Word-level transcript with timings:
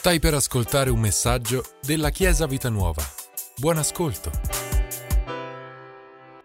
Stai 0.00 0.18
per 0.18 0.32
ascoltare 0.32 0.88
un 0.88 0.98
messaggio 0.98 1.62
della 1.82 2.08
Chiesa 2.08 2.46
Vita 2.46 2.70
Nuova. 2.70 3.02
Buon 3.58 3.76
ascolto. 3.76 4.30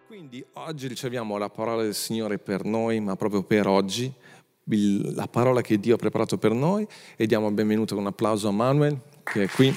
Quindi 0.06 0.44
oggi 0.52 0.86
riceviamo 0.86 1.38
la 1.38 1.48
parola 1.48 1.80
del 1.82 1.94
Signore 1.94 2.36
per 2.36 2.66
noi, 2.66 3.00
ma 3.00 3.16
proprio 3.16 3.44
per 3.44 3.66
oggi, 3.66 4.12
il- 4.64 5.14
la 5.14 5.26
parola 5.26 5.62
che 5.62 5.80
Dio 5.80 5.94
ha 5.94 5.96
preparato 5.96 6.36
per 6.36 6.52
noi 6.52 6.86
e 7.16 7.26
diamo 7.26 7.48
il 7.48 7.54
benvenuto 7.54 7.94
con 7.94 8.02
un 8.04 8.10
applauso 8.10 8.48
a 8.48 8.52
Manuel 8.52 9.00
che 9.22 9.44
è 9.44 9.48
qui, 9.48 9.74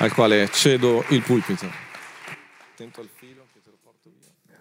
al 0.00 0.12
quale 0.12 0.46
cedo 0.52 1.02
il 1.08 1.22
pulpito. 1.22 1.64
Attento 2.74 3.00
al 3.00 3.08
filo 3.14 3.46
che 3.54 3.60
te 3.64 3.70
lo 3.70 3.78
porto 3.82 4.10
via. 4.20 4.58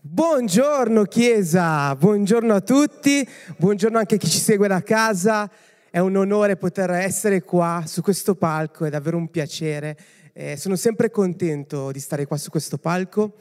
Buongiorno 0.00 1.02
Chiesa, 1.04 1.94
buongiorno 1.94 2.54
a 2.54 2.60
tutti, 2.62 3.28
buongiorno 3.58 3.98
anche 3.98 4.14
a 4.14 4.18
chi 4.18 4.30
ci 4.30 4.38
segue 4.38 4.66
da 4.66 4.82
casa. 4.82 5.50
È 5.88 5.98
un 6.00 6.16
onore 6.16 6.56
poter 6.56 6.90
essere 6.90 7.42
qua 7.42 7.84
su 7.86 8.02
questo 8.02 8.34
palco, 8.34 8.84
è 8.84 8.90
davvero 8.90 9.16
un 9.16 9.30
piacere. 9.30 9.96
Eh, 10.32 10.56
sono 10.56 10.74
sempre 10.74 11.10
contento 11.10 11.92
di 11.92 12.00
stare 12.00 12.26
qua 12.26 12.36
su 12.36 12.50
questo 12.50 12.76
palco 12.76 13.36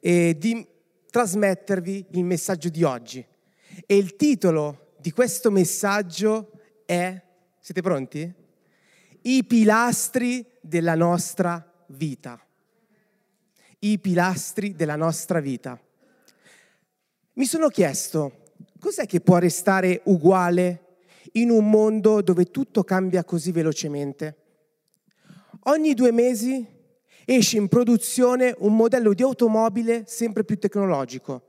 e 0.00 0.34
di 0.36 0.66
trasmettervi 1.10 2.06
il 2.12 2.24
messaggio 2.24 2.70
di 2.70 2.82
oggi. 2.84 3.24
E 3.86 3.96
il 3.96 4.16
titolo 4.16 4.94
di 4.98 5.12
questo 5.12 5.50
messaggio 5.50 6.50
è, 6.86 7.22
siete 7.60 7.82
pronti? 7.82 8.34
I 9.22 9.44
pilastri 9.44 10.44
della 10.60 10.94
nostra 10.94 11.84
vita. 11.88 12.42
I 13.80 13.98
pilastri 13.98 14.74
della 14.74 14.96
nostra 14.96 15.40
vita. 15.40 15.78
Mi 17.34 17.44
sono 17.44 17.68
chiesto, 17.68 18.54
cos'è 18.78 19.06
che 19.06 19.20
può 19.20 19.36
restare 19.36 20.00
uguale 20.04 20.89
in 21.32 21.50
un 21.50 21.68
mondo 21.68 22.22
dove 22.22 22.46
tutto 22.46 22.84
cambia 22.84 23.24
così 23.24 23.52
velocemente? 23.52 24.36
Ogni 25.64 25.94
due 25.94 26.10
mesi 26.10 26.66
esce 27.24 27.56
in 27.58 27.68
produzione 27.68 28.54
un 28.58 28.74
modello 28.74 29.12
di 29.12 29.22
automobile 29.22 30.04
sempre 30.06 30.44
più 30.44 30.58
tecnologico, 30.58 31.42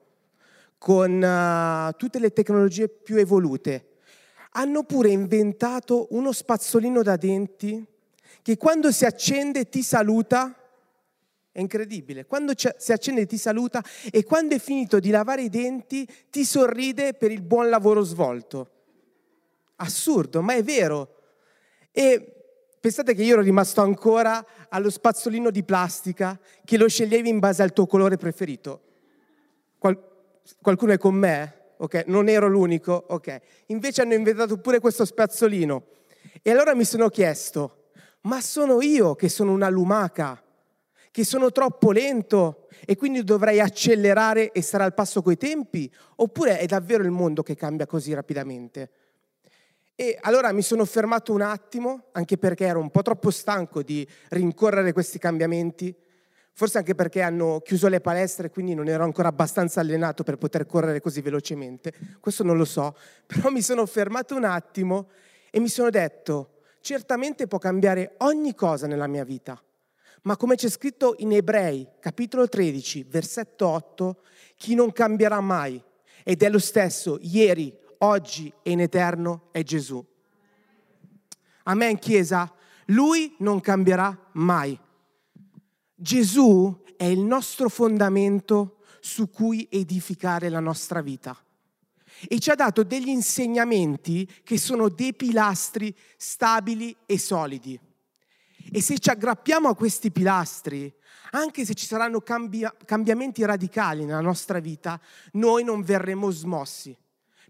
con 0.77 1.23
eh, 1.23 1.93
tutte 1.97 2.19
le 2.19 2.31
tecnologie 2.33 2.89
più 2.89 3.17
evolute. 3.17 3.87
Hanno 4.51 4.83
pure 4.83 5.09
inventato 5.09 6.07
uno 6.11 6.31
spazzolino 6.31 7.01
da 7.01 7.15
denti 7.15 7.83
che 8.41 8.57
quando 8.57 8.91
si 8.91 9.05
accende 9.05 9.69
ti 9.69 9.81
saluta 9.81 10.55
è 11.51 11.59
incredibile. 11.59 12.25
Quando 12.25 12.53
si 12.55 12.91
accende 12.91 13.25
ti 13.25 13.37
saluta 13.37 13.83
e 14.09 14.23
quando 14.23 14.55
è 14.55 14.59
finito 14.59 14.99
di 14.99 15.09
lavare 15.09 15.43
i 15.43 15.49
denti 15.49 16.07
ti 16.29 16.45
sorride 16.45 17.13
per 17.13 17.31
il 17.31 17.41
buon 17.41 17.69
lavoro 17.69 18.01
svolto. 18.03 18.80
Assurdo, 19.81 20.41
ma 20.41 20.53
è 20.53 20.63
vero. 20.63 21.15
E 21.91 22.75
pensate 22.79 23.13
che 23.13 23.23
io 23.23 23.33
ero 23.33 23.41
rimasto 23.41 23.81
ancora 23.81 24.45
allo 24.69 24.89
spazzolino 24.89 25.49
di 25.49 25.63
plastica 25.63 26.39
che 26.63 26.77
lo 26.77 26.87
sceglievi 26.87 27.29
in 27.29 27.39
base 27.39 27.63
al 27.63 27.73
tuo 27.73 27.87
colore 27.87 28.17
preferito. 28.17 28.81
Qual- 29.77 29.99
qualcuno 30.61 30.93
è 30.93 30.97
con 30.97 31.15
me? 31.15 31.55
Ok, 31.77 32.03
non 32.07 32.29
ero 32.29 32.47
l'unico? 32.47 33.05
Ok. 33.09 33.39
Invece 33.67 34.03
hanno 34.03 34.13
inventato 34.13 34.57
pure 34.57 34.79
questo 34.79 35.03
spazzolino. 35.03 35.83
E 36.43 36.51
allora 36.51 36.75
mi 36.75 36.85
sono 36.85 37.09
chiesto, 37.09 37.89
ma 38.21 38.39
sono 38.39 38.81
io 38.81 39.15
che 39.15 39.29
sono 39.29 39.51
una 39.51 39.69
lumaca? 39.69 40.43
che 41.11 41.25
sono 41.25 41.51
troppo 41.51 41.91
lento 41.91 42.67
e 42.85 42.95
quindi 42.95 43.23
dovrei 43.25 43.59
accelerare 43.59 44.53
e 44.53 44.61
stare 44.61 44.85
al 44.85 44.93
passo 44.93 45.21
coi 45.21 45.35
tempi? 45.35 45.91
Oppure 46.15 46.57
è 46.57 46.65
davvero 46.65 47.03
il 47.03 47.11
mondo 47.11 47.43
che 47.43 47.55
cambia 47.55 47.85
così 47.85 48.13
rapidamente? 48.13 48.89
E 50.01 50.17
allora 50.21 50.51
mi 50.51 50.63
sono 50.63 50.83
fermato 50.83 51.31
un 51.31 51.41
attimo, 51.41 52.05
anche 52.13 52.35
perché 52.35 52.65
ero 52.65 52.79
un 52.79 52.89
po' 52.89 53.03
troppo 53.03 53.29
stanco 53.29 53.83
di 53.83 54.03
rincorrere 54.29 54.93
questi 54.93 55.19
cambiamenti, 55.19 55.95
forse 56.53 56.79
anche 56.79 56.95
perché 56.95 57.21
hanno 57.21 57.61
chiuso 57.63 57.87
le 57.87 58.01
palestre, 58.01 58.49
quindi 58.49 58.73
non 58.73 58.87
ero 58.87 59.03
ancora 59.03 59.27
abbastanza 59.27 59.79
allenato 59.79 60.23
per 60.23 60.37
poter 60.37 60.65
correre 60.65 61.01
così 61.01 61.21
velocemente, 61.21 61.93
questo 62.19 62.41
non 62.41 62.57
lo 62.57 62.65
so, 62.65 62.97
però 63.27 63.51
mi 63.51 63.61
sono 63.61 63.85
fermato 63.85 64.35
un 64.35 64.45
attimo 64.45 65.09
e 65.51 65.59
mi 65.59 65.69
sono 65.69 65.91
detto, 65.91 66.61
certamente 66.79 67.45
può 67.45 67.59
cambiare 67.59 68.15
ogni 68.21 68.55
cosa 68.55 68.87
nella 68.87 69.05
mia 69.05 69.23
vita, 69.23 69.61
ma 70.23 70.35
come 70.35 70.55
c'è 70.55 70.69
scritto 70.71 71.13
in 71.19 71.31
Ebrei, 71.31 71.87
capitolo 71.99 72.49
13, 72.49 73.05
versetto 73.07 73.67
8, 73.67 74.23
chi 74.55 74.73
non 74.73 74.91
cambierà 74.91 75.39
mai. 75.41 75.79
Ed 76.23 76.43
è 76.43 76.49
lo 76.49 76.59
stesso 76.59 77.17
ieri, 77.21 77.75
oggi 78.01 78.51
e 78.61 78.71
in 78.71 78.81
eterno 78.81 79.49
è 79.51 79.63
Gesù. 79.63 80.03
Amen, 81.63 81.99
Chiesa. 81.99 82.51
Lui 82.87 83.35
non 83.39 83.61
cambierà 83.61 84.29
mai. 84.33 84.77
Gesù 85.95 86.83
è 86.97 87.05
il 87.05 87.19
nostro 87.19 87.69
fondamento 87.69 88.77
su 88.99 89.29
cui 89.29 89.67
edificare 89.71 90.49
la 90.49 90.59
nostra 90.59 91.01
vita. 91.01 91.37
E 92.27 92.39
ci 92.39 92.49
ha 92.51 92.55
dato 92.55 92.83
degli 92.83 93.09
insegnamenti 93.09 94.29
che 94.43 94.57
sono 94.57 94.89
dei 94.89 95.13
pilastri 95.13 95.95
stabili 96.17 96.95
e 97.05 97.17
solidi. 97.17 97.79
E 98.71 98.81
se 98.81 98.99
ci 98.99 99.09
aggrappiamo 99.09 99.69
a 99.69 99.75
questi 99.75 100.11
pilastri, 100.11 100.93
anche 101.31 101.65
se 101.65 101.73
ci 101.73 101.85
saranno 101.85 102.21
cambia- 102.21 102.75
cambiamenti 102.85 103.43
radicali 103.43 104.05
nella 104.05 104.21
nostra 104.21 104.59
vita, 104.59 104.99
noi 105.33 105.63
non 105.63 105.81
verremo 105.81 106.29
smossi, 106.29 106.95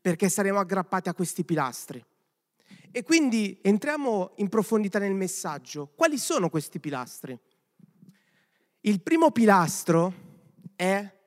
perché 0.01 0.29
saremo 0.29 0.59
aggrappati 0.59 1.09
a 1.09 1.13
questi 1.13 1.44
pilastri. 1.44 2.03
E 2.91 3.03
quindi 3.03 3.59
entriamo 3.62 4.34
in 4.38 4.50
profondità 4.50 5.00
nel 5.00 5.13
messaggio. 5.13 5.91
Quali 5.95 6.17
sono 6.17 6.50
questi 6.50 6.79
pilastri? 6.79 7.38
Il 8.81 9.01
primo 9.01 9.31
pilastro 9.31 10.13
è... 10.75 11.19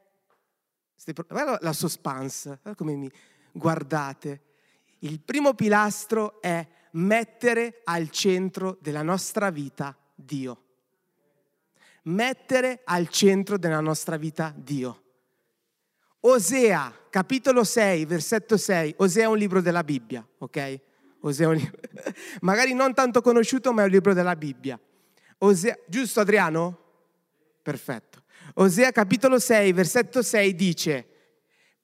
Guarda 1.29 1.59
la 1.61 1.73
suspense, 1.73 2.59
guarda 2.63 2.75
come 2.75 2.95
mi 2.97 3.11
guardate. 3.53 4.43
Il 5.01 5.21
primo 5.21 5.55
pilastro 5.55 6.41
è 6.41 6.67
mettere 6.93 7.81
al 7.85 8.11
centro 8.11 8.79
della 8.81 9.03
nostra 9.03 9.51
vita 9.51 9.97
Dio. 10.15 10.63
Mettere 12.05 12.81
al 12.85 13.09
centro 13.09 13.57
della 13.57 13.81
nostra 13.81 14.17
vita 14.17 14.53
Dio. 14.57 15.04
Osea, 16.27 16.91
capitolo 17.11 17.65
6, 17.65 18.07
versetto 18.07 18.57
6. 18.57 18.95
Osea 18.97 19.25
è 19.25 19.27
un 19.27 19.37
libro 19.37 19.61
della 19.61 19.85
Bibbia, 19.85 20.27
ok? 20.39 20.81
Osea 21.21 21.47
è 21.47 21.51
un 21.51 21.57
libro, 21.57 21.79
magari 22.41 22.73
non 22.73 22.95
tanto 22.95 23.21
conosciuto, 23.21 23.75
ma 23.75 23.83
è 23.83 23.85
un 23.85 23.91
libro 23.91 24.15
della 24.15 24.35
Bibbia. 24.35 24.81
Osea, 25.39 25.79
giusto 25.87 26.21
Adriano? 26.21 26.79
Perfetto. 27.61 28.23
Osea 28.55 28.91
capitolo 28.91 29.39
6, 29.39 29.73
versetto 29.73 30.23
6 30.23 30.55
dice, 30.55 31.07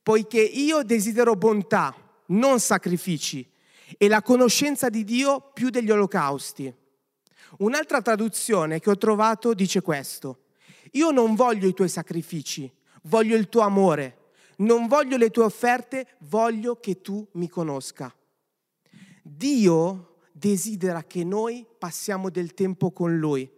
poiché 0.03 0.41
io 0.41 0.83
desidero 0.85 1.37
bontà, 1.37 1.95
non 2.29 2.61
sacrifici, 2.61 3.47
e 3.99 4.09
la 4.09 4.23
conoscenza 4.23 4.89
di 4.89 5.05
Dio 5.05 5.51
più 5.53 5.69
degli 5.69 5.91
olocausti. 5.91 6.75
Un'altra 7.59 8.01
traduzione 8.01 8.81
che 8.81 8.89
ho 8.89 8.97
trovato 8.97 9.53
dice 9.53 9.83
questo, 9.83 10.45
io 10.93 11.11
non 11.11 11.35
voglio 11.35 11.69
i 11.69 11.75
tuoi 11.75 11.91
sacrifici, 11.91 12.73
voglio 13.03 13.37
il 13.37 13.51
tuo 13.51 13.61
amore, 13.61 14.20
non 14.61 14.87
voglio 14.87 15.17
le 15.17 15.31
tue 15.31 15.45
offerte, 15.45 16.07
voglio 16.21 16.77
che 16.77 17.01
tu 17.01 17.27
mi 17.33 17.49
conosca. 17.49 18.15
Dio 19.23 20.17
desidera 20.33 21.05
che 21.05 21.25
noi 21.25 21.67
passiamo 21.79 22.31
del 22.31 22.55
tempo 22.55 22.91
con 22.91 23.19
Lui, 23.19 23.51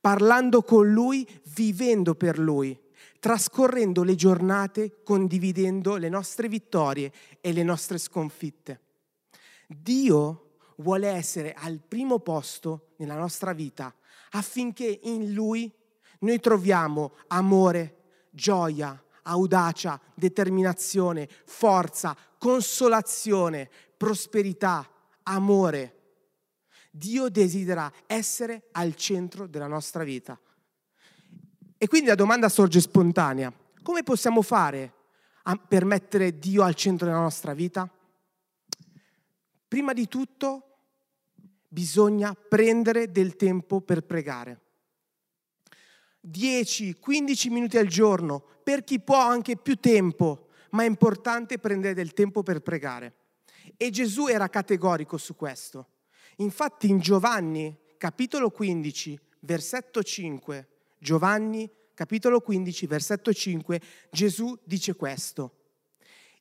parlando 0.00 0.62
con 0.62 0.90
Lui, 0.92 1.26
vivendo 1.54 2.14
per 2.14 2.38
Lui, 2.38 2.78
trascorrendo 3.18 4.02
le 4.02 4.14
giornate 4.14 5.02
condividendo 5.02 5.96
le 5.96 6.08
nostre 6.08 6.48
vittorie 6.48 7.12
e 7.40 7.52
le 7.52 7.62
nostre 7.62 7.98
sconfitte. 7.98 8.80
Dio 9.66 10.56
vuole 10.76 11.08
essere 11.08 11.52
al 11.52 11.80
primo 11.86 12.18
posto 12.18 12.92
nella 12.96 13.16
nostra 13.16 13.52
vita 13.52 13.94
affinché 14.30 15.00
in 15.04 15.32
Lui 15.32 15.72
noi 16.20 16.40
troviamo 16.40 17.14
amore, 17.28 17.96
gioia, 18.30 19.02
audacia, 19.30 20.00
determinazione, 20.14 21.28
forza, 21.44 22.16
consolazione, 22.38 23.70
prosperità, 23.96 24.88
amore. 25.24 25.94
Dio 26.90 27.28
desidera 27.28 27.90
essere 28.06 28.68
al 28.72 28.94
centro 28.96 29.46
della 29.46 29.68
nostra 29.68 30.02
vita. 30.02 30.38
E 31.78 31.86
quindi 31.88 32.08
la 32.08 32.14
domanda 32.14 32.48
sorge 32.48 32.80
spontanea. 32.80 33.52
Come 33.82 34.02
possiamo 34.02 34.42
fare 34.42 34.92
per 35.68 35.84
mettere 35.84 36.38
Dio 36.38 36.62
al 36.62 36.74
centro 36.74 37.06
della 37.06 37.20
nostra 37.20 37.54
vita? 37.54 37.88
Prima 39.66 39.92
di 39.92 40.08
tutto 40.08 40.64
bisogna 41.68 42.34
prendere 42.34 43.12
del 43.12 43.36
tempo 43.36 43.80
per 43.80 44.02
pregare. 44.02 44.60
10-15 46.26 47.50
minuti 47.50 47.78
al 47.78 47.86
giorno, 47.86 48.44
per 48.70 48.84
chi 48.84 49.00
può 49.00 49.16
anche 49.16 49.56
più 49.56 49.80
tempo, 49.80 50.46
ma 50.70 50.84
è 50.84 50.86
importante 50.86 51.58
prendere 51.58 51.92
del 51.92 52.12
tempo 52.12 52.44
per 52.44 52.60
pregare. 52.60 53.14
E 53.76 53.90
Gesù 53.90 54.28
era 54.28 54.48
categorico 54.48 55.16
su 55.16 55.34
questo. 55.34 55.88
Infatti 56.36 56.88
in 56.88 57.00
Giovanni 57.00 57.76
capitolo 57.96 58.48
15, 58.48 59.18
versetto 59.40 60.04
5, 60.04 60.68
Giovanni 60.98 61.68
capitolo 61.94 62.40
15, 62.40 62.86
versetto 62.86 63.32
5, 63.32 63.80
Gesù 64.08 64.56
dice 64.62 64.94
questo. 64.94 65.56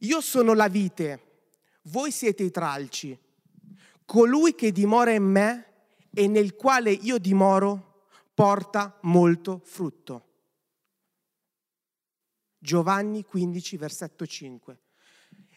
Io 0.02 0.22
sono 0.22 0.54
la 0.54 0.68
vite, 0.68 1.22
voi 1.86 2.12
siete 2.12 2.44
i 2.44 2.52
tralci. 2.52 3.18
Colui 4.06 4.54
che 4.54 4.72
dimora 4.72 5.10
in 5.10 5.24
me 5.24 5.66
e 6.14 6.28
nel 6.28 6.54
quale 6.54 6.92
io 6.92 7.18
dimoro 7.18 8.04
porta 8.36 9.00
molto 9.02 9.62
frutto. 9.64 10.26
Giovanni 12.60 13.24
15, 13.24 13.78
versetto 13.78 14.26
5. 14.26 14.78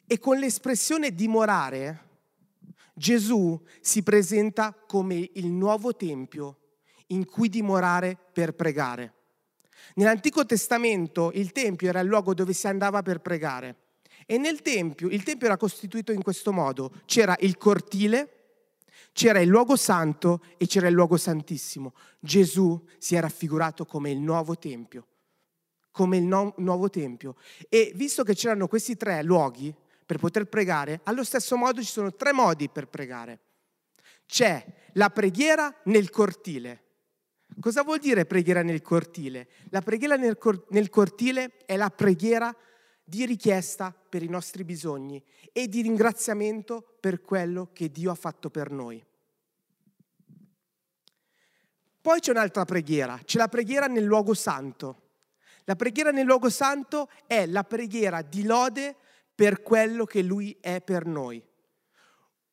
E 0.06 0.18
con 0.18 0.38
l'espressione 0.38 1.14
dimorare, 1.14 2.10
Gesù 2.94 3.60
si 3.80 4.02
presenta 4.02 4.72
come 4.72 5.30
il 5.34 5.46
nuovo 5.46 5.94
Tempio 5.94 6.58
in 7.08 7.26
cui 7.26 7.48
dimorare 7.48 8.16
per 8.32 8.54
pregare. 8.54 9.14
Nell'Antico 9.94 10.46
Testamento 10.46 11.30
il 11.34 11.52
Tempio 11.52 11.88
era 11.88 12.00
il 12.00 12.08
luogo 12.08 12.32
dove 12.32 12.52
si 12.52 12.66
andava 12.66 13.02
per 13.02 13.20
pregare 13.20 13.76
e 14.26 14.38
nel 14.38 14.62
Tempio, 14.62 15.08
il 15.08 15.22
Tempio 15.22 15.46
era 15.46 15.56
costituito 15.56 16.12
in 16.12 16.22
questo 16.22 16.52
modo, 16.52 16.92
c'era 17.06 17.36
il 17.40 17.56
cortile, 17.56 18.28
c'era 19.12 19.40
il 19.40 19.48
luogo 19.48 19.76
santo 19.76 20.42
e 20.56 20.66
c'era 20.66 20.88
il 20.88 20.94
luogo 20.94 21.16
santissimo. 21.16 21.94
Gesù 22.20 22.82
si 22.98 23.14
è 23.14 23.20
raffigurato 23.20 23.84
come 23.84 24.10
il 24.10 24.20
nuovo 24.20 24.56
Tempio, 24.56 25.06
come 25.92 26.16
il 26.16 26.24
nuovo 26.24 26.90
Tempio. 26.90 27.36
E 27.68 27.92
visto 27.94 28.24
che 28.24 28.34
c'erano 28.34 28.66
questi 28.66 28.96
tre 28.96 29.22
luoghi 29.22 29.72
per 30.04 30.18
poter 30.18 30.46
pregare, 30.46 31.00
allo 31.04 31.22
stesso 31.22 31.56
modo 31.56 31.80
ci 31.80 31.90
sono 31.90 32.12
tre 32.14 32.32
modi 32.32 32.68
per 32.68 32.88
pregare. 32.88 33.38
C'è 34.26 34.64
la 34.94 35.10
preghiera 35.10 35.72
nel 35.84 36.10
cortile. 36.10 36.80
Cosa 37.60 37.82
vuol 37.82 37.98
dire 37.98 38.24
preghiera 38.24 38.62
nel 38.62 38.82
cortile? 38.82 39.48
La 39.68 39.82
preghiera 39.82 40.16
nel, 40.16 40.38
cor- 40.38 40.66
nel 40.70 40.88
cortile 40.88 41.58
è 41.66 41.76
la 41.76 41.90
preghiera 41.90 42.54
di 43.04 43.26
richiesta 43.26 43.94
per 44.08 44.22
i 44.22 44.28
nostri 44.28 44.64
bisogni 44.64 45.22
e 45.52 45.68
di 45.68 45.82
ringraziamento 45.82 46.96
per 46.98 47.20
quello 47.20 47.68
che 47.72 47.90
Dio 47.90 48.10
ha 48.10 48.14
fatto 48.14 48.48
per 48.48 48.70
noi. 48.70 49.04
Poi 52.00 52.20
c'è 52.20 52.30
un'altra 52.30 52.64
preghiera, 52.64 53.20
c'è 53.24 53.38
la 53.38 53.48
preghiera 53.48 53.86
nel 53.86 54.04
luogo 54.04 54.34
santo. 54.34 55.01
La 55.64 55.76
preghiera 55.76 56.10
nel 56.10 56.26
luogo 56.26 56.50
santo 56.50 57.08
è 57.26 57.46
la 57.46 57.64
preghiera 57.64 58.22
di 58.22 58.44
lode 58.44 58.96
per 59.34 59.62
quello 59.62 60.04
che 60.04 60.22
Lui 60.22 60.56
è 60.60 60.80
per 60.80 61.06
noi. 61.06 61.42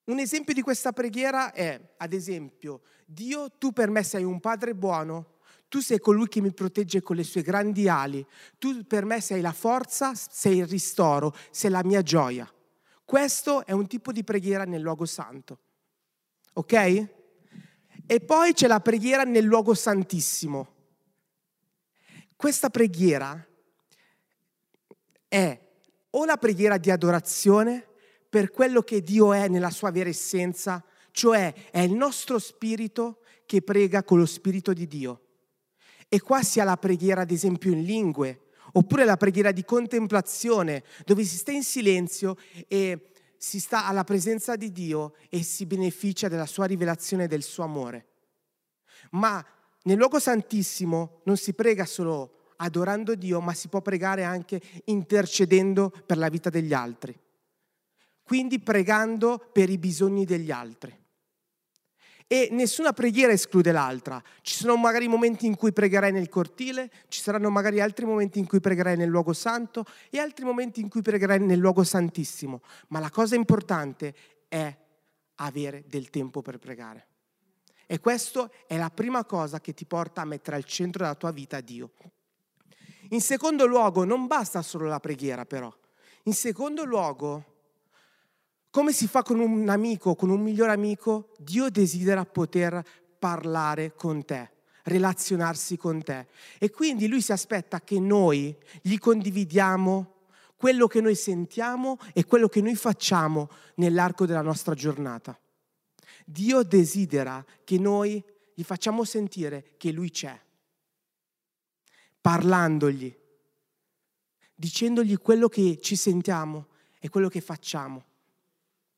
Un 0.05 0.19
esempio 0.19 0.53
di 0.53 0.61
questa 0.61 0.91
preghiera 0.91 1.51
è, 1.51 1.79
ad 1.97 2.13
esempio, 2.13 2.81
Dio, 3.05 3.51
tu 3.57 3.71
per 3.71 3.89
me 3.89 4.03
sei 4.03 4.23
un 4.23 4.39
Padre 4.39 4.73
buono, 4.73 5.37
tu 5.67 5.79
sei 5.79 5.99
colui 5.99 6.27
che 6.27 6.41
mi 6.41 6.51
protegge 6.51 7.01
con 7.01 7.15
le 7.15 7.23
sue 7.23 7.43
grandi 7.43 7.87
ali, 7.87 8.25
tu 8.57 8.83
per 8.85 9.05
me 9.05 9.21
sei 9.21 9.41
la 9.41 9.53
forza, 9.53 10.13
sei 10.15 10.57
il 10.57 10.67
ristoro, 10.67 11.35
sei 11.51 11.69
la 11.69 11.83
mia 11.83 12.01
gioia. 12.01 12.51
Questo 13.05 13.65
è 13.65 13.71
un 13.71 13.87
tipo 13.87 14.11
di 14.11 14.23
preghiera 14.23 14.63
nel 14.65 14.81
luogo 14.81 15.05
santo. 15.05 15.59
Ok? 16.53 17.07
E 18.07 18.19
poi 18.19 18.53
c'è 18.53 18.67
la 18.67 18.79
preghiera 18.79 19.23
nel 19.23 19.43
luogo 19.43 19.75
santissimo. 19.75 20.77
Questa 22.39 22.69
preghiera 22.69 23.45
è 25.27 25.59
o 26.11 26.23
la 26.23 26.37
preghiera 26.37 26.77
di 26.77 26.89
adorazione 26.89 27.85
per 28.29 28.49
quello 28.49 28.81
che 28.81 29.01
Dio 29.03 29.33
è 29.33 29.49
nella 29.49 29.71
sua 29.71 29.91
vera 29.91 30.07
essenza, 30.07 30.81
cioè 31.11 31.53
è 31.69 31.81
il 31.81 31.91
nostro 31.91 32.39
spirito 32.39 33.23
che 33.45 33.61
prega 33.61 34.05
con 34.05 34.19
lo 34.19 34.25
spirito 34.25 34.71
di 34.71 34.87
Dio. 34.87 35.23
E 36.07 36.21
qua 36.21 36.41
si 36.41 36.61
ha 36.61 36.63
la 36.63 36.77
preghiera, 36.77 37.23
ad 37.23 37.31
esempio, 37.31 37.73
in 37.73 37.83
lingue, 37.83 38.43
oppure 38.71 39.03
la 39.03 39.17
preghiera 39.17 39.51
di 39.51 39.65
contemplazione, 39.65 40.85
dove 41.03 41.25
si 41.25 41.35
sta 41.35 41.51
in 41.51 41.63
silenzio 41.63 42.37
e 42.69 43.11
si 43.35 43.59
sta 43.59 43.85
alla 43.85 44.05
presenza 44.05 44.55
di 44.55 44.71
Dio 44.71 45.15
e 45.27 45.43
si 45.43 45.65
beneficia 45.65 46.29
della 46.29 46.45
sua 46.45 46.67
rivelazione 46.67 47.25
e 47.25 47.27
del 47.27 47.43
suo 47.43 47.65
amore. 47.65 48.07
Ma 49.11 49.45
nel 49.83 49.97
luogo 49.97 50.19
santissimo 50.19 51.21
non 51.23 51.37
si 51.37 51.53
prega 51.53 51.85
solo 51.85 52.39
adorando 52.57 53.15
Dio, 53.15 53.39
ma 53.39 53.53
si 53.53 53.67
può 53.67 53.81
pregare 53.81 54.23
anche 54.23 54.61
intercedendo 54.85 55.91
per 56.05 56.17
la 56.17 56.29
vita 56.29 56.49
degli 56.49 56.73
altri. 56.73 57.17
Quindi 58.23 58.59
pregando 58.59 59.49
per 59.51 59.69
i 59.69 59.77
bisogni 59.77 60.25
degli 60.25 60.51
altri. 60.51 60.95
E 62.31 62.49
nessuna 62.51 62.93
preghiera 62.93 63.31
esclude 63.31 63.71
l'altra. 63.71 64.21
Ci 64.41 64.53
sono 64.53 64.75
magari 64.75 65.07
momenti 65.07 65.47
in 65.47 65.55
cui 65.55 65.73
pregherai 65.73 66.11
nel 66.11 66.29
cortile, 66.29 66.91
ci 67.07 67.21
saranno 67.21 67.49
magari 67.49 67.81
altri 67.81 68.05
momenti 68.05 68.37
in 68.37 68.45
cui 68.45 68.59
pregherai 68.59 68.95
nel 68.95 69.09
luogo 69.09 69.33
santo 69.33 69.83
e 70.11 70.19
altri 70.19 70.45
momenti 70.45 70.79
in 70.79 70.89
cui 70.89 71.01
pregherai 71.01 71.39
nel 71.39 71.57
luogo 71.57 71.83
santissimo. 71.83 72.61
Ma 72.89 72.99
la 72.99 73.09
cosa 73.09 73.33
importante 73.33 74.13
è 74.47 74.77
avere 75.37 75.85
del 75.87 76.11
tempo 76.11 76.43
per 76.43 76.59
pregare. 76.59 77.07
E 77.91 77.99
questa 77.99 78.47
è 78.67 78.77
la 78.77 78.91
prima 78.91 79.25
cosa 79.25 79.59
che 79.59 79.73
ti 79.73 79.83
porta 79.83 80.21
a 80.21 80.25
mettere 80.25 80.55
al 80.55 80.63
centro 80.63 81.01
della 81.01 81.15
tua 81.15 81.31
vita 81.31 81.59
Dio. 81.59 81.93
In 83.09 83.19
secondo 83.19 83.65
luogo, 83.65 84.03
non 84.03 84.27
basta 84.27 84.61
solo 84.61 84.85
la 84.85 84.99
preghiera 84.99 85.43
però. 85.47 85.75
In 86.25 86.33
secondo 86.35 86.83
luogo, 86.83 87.43
come 88.69 88.91
si 88.91 89.07
fa 89.07 89.23
con 89.23 89.39
un 89.39 89.67
amico, 89.69 90.13
con 90.13 90.29
un 90.29 90.39
migliore 90.39 90.71
amico, 90.71 91.31
Dio 91.39 91.71
desidera 91.71 92.23
poter 92.25 92.85
parlare 93.17 93.95
con 93.95 94.23
te, 94.23 94.51
relazionarsi 94.83 95.75
con 95.75 96.03
te. 96.03 96.27
E 96.59 96.69
quindi 96.69 97.07
lui 97.07 97.21
si 97.21 97.31
aspetta 97.31 97.81
che 97.81 97.99
noi 97.99 98.55
gli 98.83 98.99
condividiamo 98.99 100.13
quello 100.55 100.85
che 100.85 101.01
noi 101.01 101.15
sentiamo 101.15 101.97
e 102.13 102.23
quello 102.23 102.47
che 102.47 102.61
noi 102.61 102.75
facciamo 102.75 103.49
nell'arco 103.77 104.27
della 104.27 104.43
nostra 104.43 104.75
giornata. 104.75 105.35
Dio 106.31 106.61
desidera 106.61 107.43
che 107.63 107.79
noi 107.79 108.23
gli 108.53 108.61
facciamo 108.61 109.03
sentire 109.03 109.73
che 109.77 109.91
lui 109.91 110.11
c'è 110.11 110.39
parlandogli, 112.21 113.15
dicendogli 114.53 115.17
quello 115.17 115.47
che 115.47 115.79
ci 115.81 115.95
sentiamo 115.95 116.67
e 116.99 117.09
quello 117.09 117.29
che 117.29 117.41
facciamo. 117.41 118.03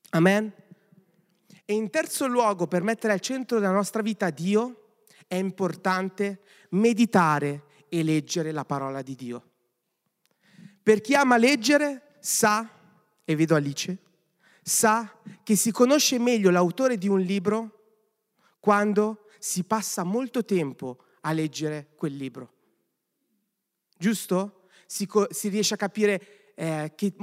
Amen? 0.09 0.51
E 1.63 1.73
in 1.73 1.89
terzo 1.89 2.27
luogo, 2.27 2.67
per 2.67 2.83
mettere 2.83 3.13
al 3.13 3.21
centro 3.21 3.59
della 3.59 3.71
nostra 3.71 4.01
vita 4.01 4.29
Dio, 4.29 5.03
è 5.25 5.35
importante 5.35 6.41
meditare 6.71 7.63
e 7.87 8.03
leggere 8.03 8.51
la 8.51 8.65
parola 8.65 9.01
di 9.01 9.15
Dio. 9.15 9.51
Per 10.83 10.99
chi 10.99 11.15
ama 11.15 11.37
leggere 11.37 12.17
sa, 12.19 12.69
e 13.23 13.35
vedo 13.37 13.55
Alice, 13.55 13.97
sa 14.61 15.19
che 15.43 15.55
si 15.55 15.71
conosce 15.71 16.19
meglio 16.19 16.49
l'autore 16.49 16.97
di 16.97 17.07
un 17.07 17.19
libro 17.19 17.79
quando 18.59 19.25
si 19.39 19.63
passa 19.63 20.03
molto 20.03 20.45
tempo 20.45 21.03
a 21.21 21.31
leggere 21.31 21.89
quel 21.95 22.15
libro 22.15 22.59
giusto? 24.01 24.63
Si, 24.87 25.07
si 25.29 25.47
riesce 25.47 25.75
a 25.75 25.77
capire 25.77 26.53
eh, 26.55 26.91
che 26.95 27.13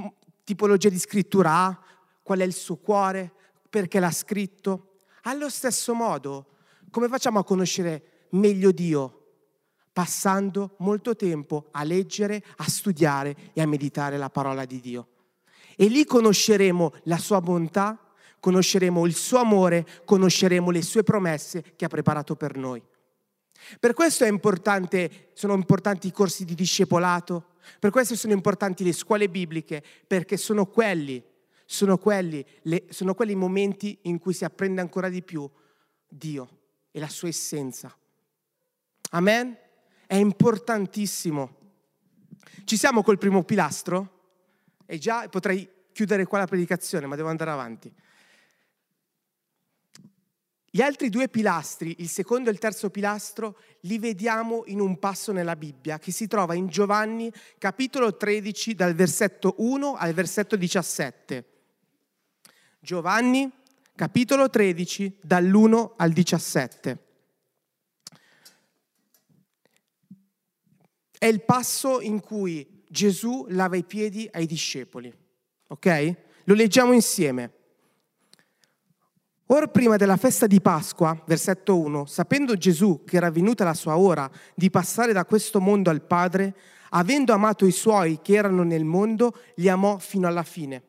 tipologia 0.45 0.87
di 0.87 0.97
scrittura 0.97 1.51
ha, 1.51 1.83
qual 2.23 2.39
è 2.39 2.43
il 2.43 2.53
suo 2.53 2.77
cuore, 2.77 3.33
perché 3.69 3.99
l'ha 3.99 4.09
scritto. 4.11 5.01
Allo 5.23 5.49
stesso 5.49 5.93
modo, 5.93 6.55
come 6.89 7.09
facciamo 7.09 7.37
a 7.37 7.43
conoscere 7.43 8.27
meglio 8.31 8.71
Dio? 8.71 9.15
Passando 9.91 10.75
molto 10.79 11.15
tempo 11.15 11.67
a 11.71 11.83
leggere, 11.83 12.41
a 12.57 12.67
studiare 12.67 13.51
e 13.53 13.61
a 13.61 13.67
meditare 13.67 14.17
la 14.17 14.29
parola 14.29 14.63
di 14.63 14.79
Dio. 14.79 15.07
E 15.81 15.87
lì 15.87 16.03
conosceremo 16.03 16.91
la 17.03 17.17
sua 17.17 17.39
bontà, 17.39 17.97
conosceremo 18.41 19.05
il 19.05 19.15
suo 19.15 19.37
amore, 19.37 19.87
conosceremo 20.03 20.71
le 20.71 20.81
sue 20.81 21.03
promesse 21.03 21.63
che 21.77 21.85
ha 21.85 21.87
preparato 21.87 22.35
per 22.35 22.57
noi. 22.57 22.83
Per 23.79 23.93
questo 23.93 24.25
sono 24.25 25.53
importanti 25.53 26.07
i 26.07 26.11
corsi 26.11 26.43
di 26.43 26.53
discepolato, 26.53 27.51
per 27.79 27.91
questo 27.91 28.17
sono 28.17 28.33
importanti 28.33 28.83
le 28.83 28.91
scuole 28.91 29.29
bibliche, 29.29 29.81
perché 30.05 30.35
sono 30.35 30.65
quelli, 30.65 31.23
sono 31.65 31.97
quelli, 31.97 32.45
le, 32.63 32.87
sono 32.89 33.13
quelli 33.13 33.35
momenti 33.35 33.99
in 34.01 34.19
cui 34.19 34.33
si 34.33 34.43
apprende 34.43 34.81
ancora 34.81 35.07
di 35.07 35.23
più 35.23 35.49
Dio 36.09 36.49
e 36.91 36.99
la 36.99 37.07
sua 37.07 37.29
essenza. 37.29 37.95
Amen? 39.11 39.57
È 40.05 40.15
importantissimo. 40.15 41.55
Ci 42.65 42.75
siamo 42.75 43.01
col 43.01 43.17
primo 43.17 43.43
pilastro? 43.43 44.17
E 44.91 44.97
già 44.97 45.29
potrei 45.29 45.69
chiudere 45.91 46.25
qua 46.25 46.39
la 46.39 46.47
predicazione, 46.47 47.05
ma 47.05 47.15
devo 47.15 47.29
andare 47.29 47.51
avanti. 47.51 47.93
Gli 50.67 50.81
altri 50.81 51.09
due 51.09 51.29
pilastri, 51.29 51.97
il 51.99 52.09
secondo 52.09 52.49
e 52.49 52.53
il 52.53 52.57
terzo 52.57 52.89
pilastro, 52.89 53.59
li 53.81 53.99
vediamo 53.99 54.63
in 54.65 54.79
un 54.79 54.97
passo 54.97 55.31
nella 55.31 55.55
Bibbia 55.55 55.99
che 55.99 56.11
si 56.11 56.25
trova 56.25 56.55
in 56.55 56.69
Giovanni 56.69 57.31
capitolo 57.59 58.17
13 58.17 58.73
dal 58.73 58.95
versetto 58.95 59.53
1 59.59 59.93
al 59.93 60.13
versetto 60.13 60.55
17. 60.55 61.45
Giovanni, 62.79 63.47
capitolo 63.93 64.49
13, 64.49 65.19
dall'1 65.21 65.91
al 65.97 66.11
17. 66.11 67.03
È 71.15 71.27
il 71.27 71.43
passo 71.43 72.01
in 72.01 72.19
cui 72.21 72.78
Gesù 72.91 73.45
lava 73.49 73.75
i 73.75 73.83
piedi 73.83 74.27
ai 74.31 74.47
discepoli. 74.47 75.13
Ok? 75.67 76.15
Lo 76.45 76.55
leggiamo 76.55 76.91
insieme. 76.91 77.51
Ora 79.51 79.67
prima 79.67 79.95
della 79.95 80.17
festa 80.17 80.47
di 80.47 80.59
Pasqua, 80.59 81.21
versetto 81.27 81.77
1, 81.77 82.05
sapendo 82.05 82.55
Gesù 82.55 83.03
che 83.05 83.17
era 83.17 83.29
venuta 83.29 83.63
la 83.63 83.75
sua 83.75 83.97
ora 83.97 84.29
di 84.55 84.71
passare 84.71 85.13
da 85.13 85.25
questo 85.25 85.59
mondo 85.59 85.91
al 85.91 86.01
Padre, 86.01 86.55
avendo 86.89 87.31
amato 87.31 87.67
i 87.67 87.71
suoi 87.71 88.19
che 88.23 88.33
erano 88.33 88.63
nel 88.63 88.85
mondo, 88.85 89.37
li 89.55 89.69
amò 89.69 89.99
fino 89.99 90.27
alla 90.27 90.43
fine. 90.43 90.83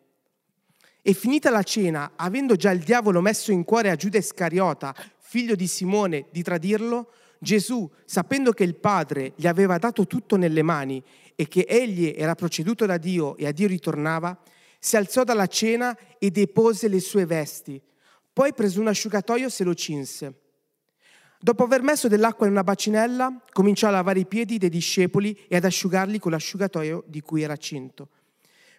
E 1.02 1.12
finita 1.12 1.50
la 1.50 1.62
cena, 1.62 2.12
avendo 2.16 2.56
già 2.56 2.70
il 2.70 2.80
diavolo 2.80 3.20
messo 3.20 3.52
in 3.52 3.64
cuore 3.64 3.90
a 3.90 3.96
Giuda 3.96 4.16
Iscariota, 4.16 4.94
figlio 5.18 5.54
di 5.54 5.66
Simone, 5.66 6.26
di 6.30 6.42
tradirlo, 6.42 7.12
Gesù, 7.38 7.90
sapendo 8.04 8.52
che 8.52 8.64
il 8.64 8.74
Padre 8.74 9.32
gli 9.36 9.46
aveva 9.46 9.78
dato 9.78 10.06
tutto 10.06 10.36
nelle 10.36 10.62
mani 10.62 11.02
e 11.40 11.48
che 11.48 11.64
egli 11.68 12.12
era 12.16 12.34
proceduto 12.34 12.84
da 12.84 12.98
Dio 12.98 13.36
e 13.36 13.46
a 13.46 13.52
Dio 13.52 13.66
ritornava, 13.66 14.38
si 14.78 14.96
alzò 14.96 15.24
dalla 15.24 15.46
cena 15.46 15.96
e 16.18 16.30
depose 16.30 16.88
le 16.88 17.00
sue 17.00 17.24
vesti 17.24 17.80
poi 18.32 18.54
prese 18.54 18.80
un 18.80 18.86
asciugatoio 18.86 19.48
e 19.48 19.50
se 19.50 19.64
lo 19.64 19.74
cinse. 19.74 20.34
Dopo 21.38 21.64
aver 21.64 21.82
messo 21.82 22.08
dell'acqua 22.08 22.46
in 22.46 22.52
una 22.52 22.64
bacinella, 22.64 23.44
cominciò 23.52 23.88
a 23.88 23.90
lavare 23.90 24.20
i 24.20 24.26
piedi 24.26 24.56
dei 24.56 24.68
discepoli 24.68 25.38
e 25.48 25.56
ad 25.56 25.64
asciugarli 25.64 26.18
con 26.18 26.30
l'asciugatoio 26.30 27.04
di 27.06 27.20
cui 27.20 27.42
era 27.42 27.56
cinto. 27.56 28.08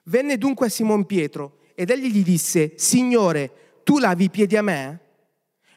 Venne 0.06 0.38
dunque 0.38 0.68
a 0.68 0.70
Simon 0.70 1.06
Pietro 1.06 1.60
ed 1.76 1.90
egli 1.90 2.12
gli 2.12 2.24
disse, 2.24 2.74
Signore, 2.76 3.82
tu 3.84 4.00
lavi 4.00 4.24
i 4.24 4.30
piedi 4.30 4.58
a 4.58 4.62
me? 4.62 5.00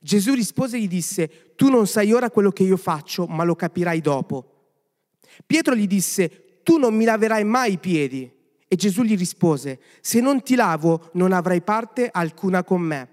Gesù 0.00 0.34
rispose 0.34 0.76
e 0.76 0.80
gli 0.80 0.88
disse, 0.88 1.54
tu 1.56 1.68
non 1.68 1.86
sai 1.86 2.12
ora 2.12 2.30
quello 2.30 2.52
che 2.52 2.62
io 2.62 2.76
faccio, 2.76 3.26
ma 3.26 3.44
lo 3.44 3.54
capirai 3.54 4.00
dopo. 4.00 4.50
Pietro 5.46 5.74
gli 5.74 5.86
disse, 5.86 6.43
tu 6.64 6.78
non 6.78 6.97
mi 6.97 7.04
laverai 7.04 7.44
mai 7.44 7.75
i 7.75 7.78
piedi. 7.78 8.28
E 8.66 8.76
Gesù 8.76 9.02
gli 9.02 9.16
rispose, 9.16 9.78
se 10.00 10.21
non 10.21 10.42
ti 10.42 10.56
lavo 10.56 11.11
non 11.12 11.30
avrai 11.30 11.62
parte 11.62 12.09
alcuna 12.11 12.64
con 12.64 12.80
me. 12.80 13.09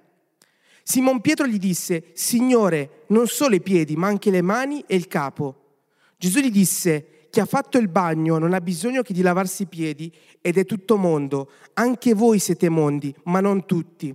Simon 0.81 1.21
Pietro 1.21 1.45
gli 1.45 1.59
disse, 1.59 2.09
Signore, 2.13 3.03
non 3.07 3.27
solo 3.27 3.53
i 3.53 3.61
piedi, 3.61 3.95
ma 3.95 4.07
anche 4.07 4.31
le 4.31 4.41
mani 4.41 4.83
e 4.87 4.95
il 4.95 5.07
capo. 5.07 5.75
Gesù 6.17 6.39
gli 6.39 6.49
disse, 6.49 7.27
chi 7.29 7.39
ha 7.39 7.45
fatto 7.45 7.77
il 7.77 7.87
bagno 7.87 8.39
non 8.39 8.53
ha 8.53 8.59
bisogno 8.59 9.03
che 9.03 9.13
di 9.13 9.21
lavarsi 9.21 9.63
i 9.63 9.67
piedi 9.67 10.11
ed 10.41 10.57
è 10.57 10.65
tutto 10.65 10.97
mondo. 10.97 11.51
Anche 11.75 12.13
voi 12.13 12.39
siete 12.39 12.67
mondi, 12.67 13.15
ma 13.25 13.39
non 13.39 13.65
tutti. 13.65 14.13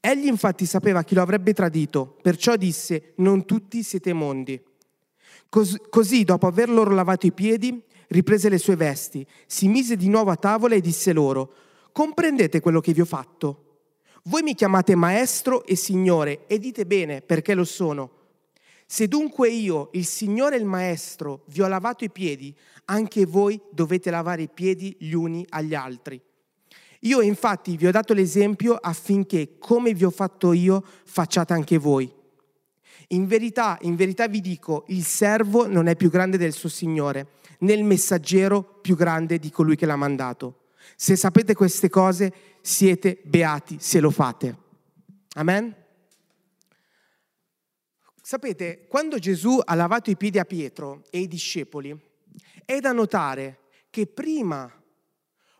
Egli 0.00 0.26
infatti 0.26 0.66
sapeva 0.66 1.02
chi 1.02 1.14
lo 1.14 1.22
avrebbe 1.22 1.52
tradito, 1.52 2.16
perciò 2.20 2.56
disse, 2.56 3.12
non 3.16 3.44
tutti 3.44 3.82
siete 3.82 4.12
mondi. 4.12 4.60
Così, 5.48 6.24
dopo 6.24 6.46
aver 6.46 6.68
loro 6.68 6.92
lavato 6.94 7.26
i 7.26 7.32
piedi, 7.32 7.82
riprese 8.08 8.48
le 8.48 8.58
sue 8.58 8.76
vesti, 8.76 9.26
si 9.46 9.68
mise 9.68 9.96
di 9.96 10.08
nuovo 10.08 10.30
a 10.30 10.36
tavola 10.36 10.74
e 10.74 10.80
disse 10.80 11.12
loro, 11.12 11.52
comprendete 11.92 12.60
quello 12.60 12.80
che 12.80 12.92
vi 12.92 13.00
ho 13.00 13.06
fatto? 13.06 13.62
Voi 14.24 14.42
mi 14.42 14.54
chiamate 14.54 14.94
maestro 14.94 15.64
e 15.64 15.76
signore 15.76 16.46
e 16.46 16.58
dite 16.58 16.84
bene 16.84 17.20
perché 17.20 17.54
lo 17.54 17.64
sono. 17.64 18.10
Se 18.88 19.08
dunque 19.08 19.50
io, 19.50 19.90
il 19.94 20.06
Signore 20.06 20.54
e 20.54 20.60
il 20.60 20.64
Maestro, 20.64 21.42
vi 21.46 21.60
ho 21.60 21.66
lavato 21.66 22.04
i 22.04 22.10
piedi, 22.10 22.54
anche 22.84 23.26
voi 23.26 23.60
dovete 23.72 24.10
lavare 24.10 24.42
i 24.42 24.48
piedi 24.48 24.94
gli 25.00 25.12
uni 25.12 25.44
agli 25.48 25.74
altri. 25.74 26.20
Io 27.00 27.20
infatti 27.20 27.76
vi 27.76 27.88
ho 27.88 27.90
dato 27.90 28.14
l'esempio 28.14 28.74
affinché, 28.74 29.58
come 29.58 29.92
vi 29.92 30.04
ho 30.04 30.10
fatto 30.10 30.52
io, 30.52 30.84
facciate 31.04 31.52
anche 31.52 31.78
voi. 31.78 32.12
In 33.08 33.26
verità, 33.26 33.76
in 33.82 33.96
verità 33.96 34.28
vi 34.28 34.40
dico, 34.40 34.84
il 34.88 35.04
servo 35.04 35.66
non 35.66 35.88
è 35.88 35.96
più 35.96 36.08
grande 36.08 36.36
del 36.36 36.52
suo 36.52 36.68
Signore, 36.68 37.28
né 37.60 37.72
il 37.72 37.84
messaggero 37.84 38.62
più 38.62 38.96
grande 38.96 39.38
di 39.38 39.50
colui 39.50 39.76
che 39.76 39.86
l'ha 39.86 39.96
mandato. 39.96 40.66
Se 40.96 41.16
sapete 41.16 41.54
queste 41.54 41.88
cose, 41.88 42.32
siete 42.60 43.20
beati 43.24 43.78
se 43.80 44.00
lo 44.00 44.10
fate. 44.10 44.64
Amen? 45.34 45.74
Sapete, 48.22 48.86
quando 48.88 49.18
Gesù 49.18 49.60
ha 49.64 49.74
lavato 49.74 50.10
i 50.10 50.16
piedi 50.16 50.38
a 50.38 50.44
Pietro 50.44 51.04
e 51.10 51.18
ai 51.18 51.28
discepoli, 51.28 51.96
è 52.64 52.80
da 52.80 52.92
notare 52.92 53.60
che 53.88 54.06
prima 54.06 54.70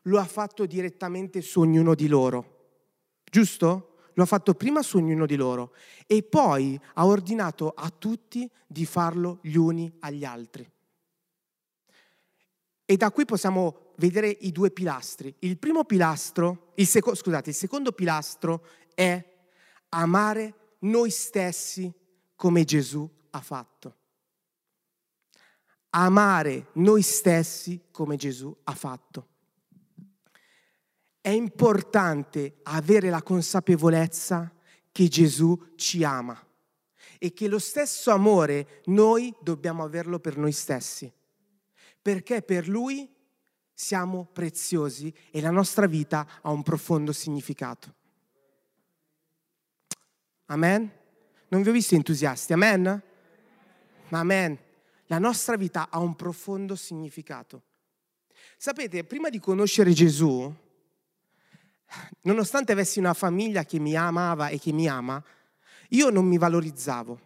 lo 0.02 0.18
ha 0.18 0.24
fatto 0.24 0.66
direttamente 0.66 1.40
su 1.42 1.60
ognuno 1.60 1.94
di 1.94 2.08
loro, 2.08 2.80
giusto? 3.24 3.98
Lo 4.14 4.22
ha 4.22 4.26
fatto 4.26 4.54
prima 4.54 4.82
su 4.82 4.96
ognuno 4.96 5.26
di 5.26 5.36
loro 5.36 5.74
e 6.06 6.22
poi 6.22 6.80
ha 6.94 7.06
ordinato 7.06 7.70
a 7.76 7.90
tutti 7.90 8.50
di 8.66 8.86
farlo 8.86 9.38
gli 9.42 9.56
uni 9.56 9.92
agli 10.00 10.24
altri. 10.24 10.68
E 12.88 12.96
da 12.96 13.10
qui 13.10 13.24
possiamo 13.24 13.92
vedere 13.96 14.28
i 14.28 14.52
due 14.52 14.70
pilastri. 14.70 15.34
Il 15.40 15.58
primo 15.58 15.84
pilastro, 15.84 16.70
il 16.76 16.86
seco, 16.86 17.16
scusate, 17.16 17.50
il 17.50 17.56
secondo 17.56 17.90
pilastro 17.90 18.64
è 18.94 19.22
amare 19.88 20.54
noi 20.80 21.10
stessi 21.10 21.92
come 22.36 22.62
Gesù 22.62 23.08
ha 23.30 23.40
fatto. 23.40 23.96
Amare 25.90 26.68
noi 26.74 27.02
stessi 27.02 27.86
come 27.90 28.14
Gesù 28.14 28.56
ha 28.62 28.74
fatto. 28.74 29.28
È 31.20 31.30
importante 31.30 32.58
avere 32.62 33.10
la 33.10 33.22
consapevolezza 33.22 34.54
che 34.92 35.08
Gesù 35.08 35.72
ci 35.74 36.04
ama 36.04 36.40
e 37.18 37.32
che 37.32 37.48
lo 37.48 37.58
stesso 37.58 38.12
amore 38.12 38.82
noi 38.84 39.34
dobbiamo 39.40 39.82
averlo 39.82 40.20
per 40.20 40.36
noi 40.36 40.52
stessi 40.52 41.12
perché 42.06 42.40
per 42.40 42.68
Lui 42.68 43.12
siamo 43.74 44.28
preziosi 44.32 45.12
e 45.32 45.40
la 45.40 45.50
nostra 45.50 45.88
vita 45.88 46.38
ha 46.40 46.50
un 46.50 46.62
profondo 46.62 47.10
significato. 47.10 47.94
Amen? 50.44 50.88
Non 51.48 51.62
vi 51.62 51.68
ho 51.68 51.72
visto 51.72 51.96
entusiasti, 51.96 52.52
amen? 52.52 53.02
Amen. 54.10 54.56
La 55.06 55.18
nostra 55.18 55.56
vita 55.56 55.88
ha 55.90 55.98
un 55.98 56.14
profondo 56.14 56.76
significato. 56.76 57.64
Sapete, 58.56 59.02
prima 59.02 59.28
di 59.28 59.40
conoscere 59.40 59.90
Gesù, 59.90 60.54
nonostante 62.20 62.70
avessi 62.70 63.00
una 63.00 63.14
famiglia 63.14 63.64
che 63.64 63.80
mi 63.80 63.96
amava 63.96 64.46
e 64.46 64.60
che 64.60 64.70
mi 64.70 64.86
ama, 64.86 65.20
io 65.88 66.10
non 66.10 66.24
mi 66.24 66.38
valorizzavo. 66.38 67.20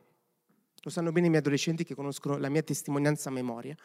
Lo 0.80 0.90
sanno 0.90 1.12
bene 1.12 1.26
i 1.26 1.28
miei 1.28 1.42
adolescenti 1.42 1.84
che 1.84 1.94
conoscono 1.94 2.38
la 2.38 2.48
mia 2.48 2.62
testimonianza 2.62 3.28
a 3.28 3.32
memoria 3.32 3.76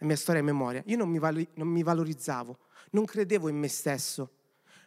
la 0.00 0.06
mia 0.06 0.16
storia 0.16 0.40
a 0.40 0.44
memoria, 0.44 0.82
io 0.86 0.96
non 0.96 1.10
mi, 1.10 1.18
val- 1.18 1.46
non 1.54 1.68
mi 1.68 1.82
valorizzavo, 1.82 2.58
non 2.92 3.04
credevo 3.04 3.48
in 3.48 3.56
me 3.56 3.68
stesso, 3.68 4.30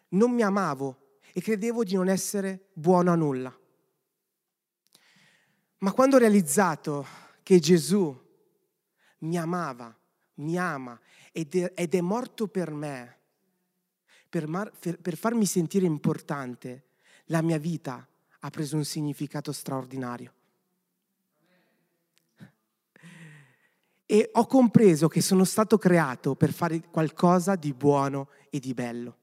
non 0.09 0.31
mi 0.31 0.41
amavo 0.41 1.19
e 1.31 1.39
credevo 1.39 1.83
di 1.83 1.93
non 1.93 2.09
essere 2.09 2.69
buono 2.73 3.11
a 3.11 3.15
nulla. 3.15 3.55
Ma 5.77 5.91
quando 5.91 6.15
ho 6.15 6.19
realizzato 6.19 7.05
che 7.43 7.59
Gesù 7.59 8.19
mi 9.19 9.37
amava, 9.37 9.95
mi 10.35 10.57
ama 10.57 10.99
ed 11.31 11.55
è, 11.55 11.71
ed 11.75 11.93
è 11.93 12.01
morto 12.01 12.47
per 12.47 12.71
me, 12.71 13.17
per, 14.29 14.47
mar- 14.47 14.71
per 14.99 15.15
farmi 15.15 15.45
sentire 15.45 15.85
importante, 15.85 16.85
la 17.25 17.43
mia 17.43 17.59
vita 17.59 18.07
ha 18.39 18.49
preso 18.49 18.77
un 18.77 18.83
significato 18.83 19.51
straordinario. 19.51 20.33
E 24.05 24.29
ho 24.33 24.45
compreso 24.45 25.07
che 25.07 25.21
sono 25.21 25.43
stato 25.43 25.77
creato 25.77 26.35
per 26.35 26.51
fare 26.51 26.81
qualcosa 26.89 27.55
di 27.55 27.73
buono 27.73 28.29
e 28.49 28.59
di 28.59 28.73
bello. 28.73 29.17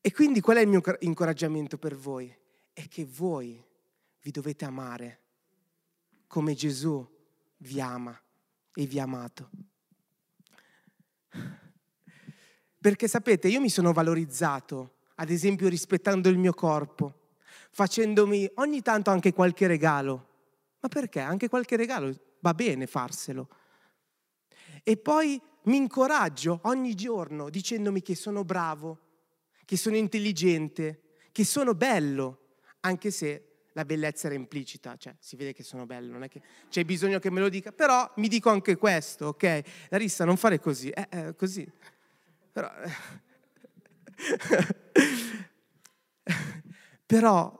E 0.00 0.12
quindi 0.12 0.40
qual 0.40 0.56
è 0.56 0.60
il 0.60 0.68
mio 0.68 0.80
incoraggiamento 1.00 1.76
per 1.76 1.94
voi? 1.94 2.34
È 2.72 2.88
che 2.88 3.04
voi 3.04 3.62
vi 4.22 4.30
dovete 4.30 4.64
amare 4.64 5.20
come 6.26 6.54
Gesù 6.54 7.06
vi 7.58 7.80
ama 7.80 8.18
e 8.72 8.86
vi 8.86 8.98
ha 8.98 9.02
amato. 9.02 9.50
Perché 12.80 13.08
sapete, 13.08 13.48
io 13.48 13.60
mi 13.60 13.68
sono 13.68 13.92
valorizzato, 13.92 14.94
ad 15.16 15.28
esempio 15.28 15.68
rispettando 15.68 16.30
il 16.30 16.38
mio 16.38 16.54
corpo, 16.54 17.32
facendomi 17.72 18.50
ogni 18.54 18.80
tanto 18.80 19.10
anche 19.10 19.34
qualche 19.34 19.66
regalo 19.66 20.28
ma 20.80 20.88
perché? 20.88 21.20
Anche 21.20 21.48
qualche 21.48 21.76
regalo 21.76 22.12
va 22.40 22.54
bene 22.54 22.86
farselo. 22.86 23.48
E 24.82 24.96
poi 24.96 25.40
mi 25.64 25.76
incoraggio 25.76 26.60
ogni 26.64 26.94
giorno 26.94 27.50
dicendomi 27.50 28.00
che 28.02 28.14
sono 28.14 28.44
bravo, 28.44 28.98
che 29.64 29.76
sono 29.76 29.96
intelligente, 29.96 31.02
che 31.32 31.44
sono 31.44 31.74
bello, 31.74 32.56
anche 32.80 33.10
se 33.10 33.44
la 33.72 33.84
bellezza 33.84 34.26
era 34.26 34.34
implicita, 34.34 34.96
cioè 34.96 35.14
si 35.18 35.36
vede 35.36 35.52
che 35.52 35.62
sono 35.62 35.86
bello, 35.86 36.10
non 36.12 36.24
è 36.24 36.28
che 36.28 36.42
c'è 36.68 36.84
bisogno 36.84 37.18
che 37.18 37.30
me 37.30 37.40
lo 37.40 37.48
dica, 37.48 37.70
però 37.72 38.10
mi 38.16 38.26
dico 38.26 38.50
anche 38.50 38.76
questo, 38.76 39.26
ok? 39.28 39.62
Larissa, 39.90 40.24
non 40.24 40.36
fare 40.36 40.58
così, 40.58 40.88
eh, 40.90 41.06
eh, 41.10 41.34
così. 41.36 41.70
Però. 42.52 42.70
Però 47.06 47.58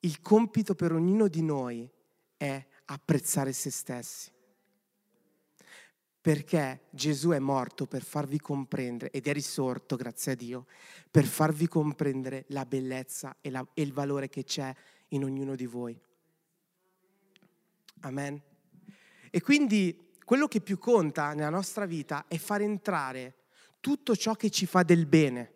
il 0.00 0.20
compito 0.20 0.74
per 0.74 0.92
ognuno 0.92 1.28
di 1.28 1.42
noi 1.42 1.90
è 2.36 2.64
apprezzare 2.86 3.52
se 3.52 3.70
stessi. 3.70 4.30
Perché 6.20 6.86
Gesù 6.90 7.30
è 7.30 7.38
morto 7.38 7.86
per 7.86 8.02
farvi 8.02 8.40
comprendere, 8.40 9.10
ed 9.10 9.28
è 9.28 9.32
risorto, 9.32 9.94
grazie 9.94 10.32
a 10.32 10.34
Dio, 10.34 10.66
per 11.10 11.24
farvi 11.24 11.68
comprendere 11.68 12.44
la 12.48 12.66
bellezza 12.66 13.36
e, 13.40 13.50
la, 13.50 13.64
e 13.74 13.82
il 13.82 13.92
valore 13.92 14.28
che 14.28 14.42
c'è 14.42 14.74
in 15.08 15.22
ognuno 15.22 15.54
di 15.54 15.66
voi. 15.66 15.98
Amen. 18.00 18.42
E 19.30 19.40
quindi 19.40 20.14
quello 20.24 20.48
che 20.48 20.60
più 20.60 20.78
conta 20.78 21.32
nella 21.32 21.50
nostra 21.50 21.86
vita 21.86 22.26
è 22.26 22.36
far 22.36 22.60
entrare 22.62 23.34
tutto 23.80 24.16
ciò 24.16 24.34
che 24.34 24.50
ci 24.50 24.66
fa 24.66 24.82
del 24.82 25.06
bene, 25.06 25.52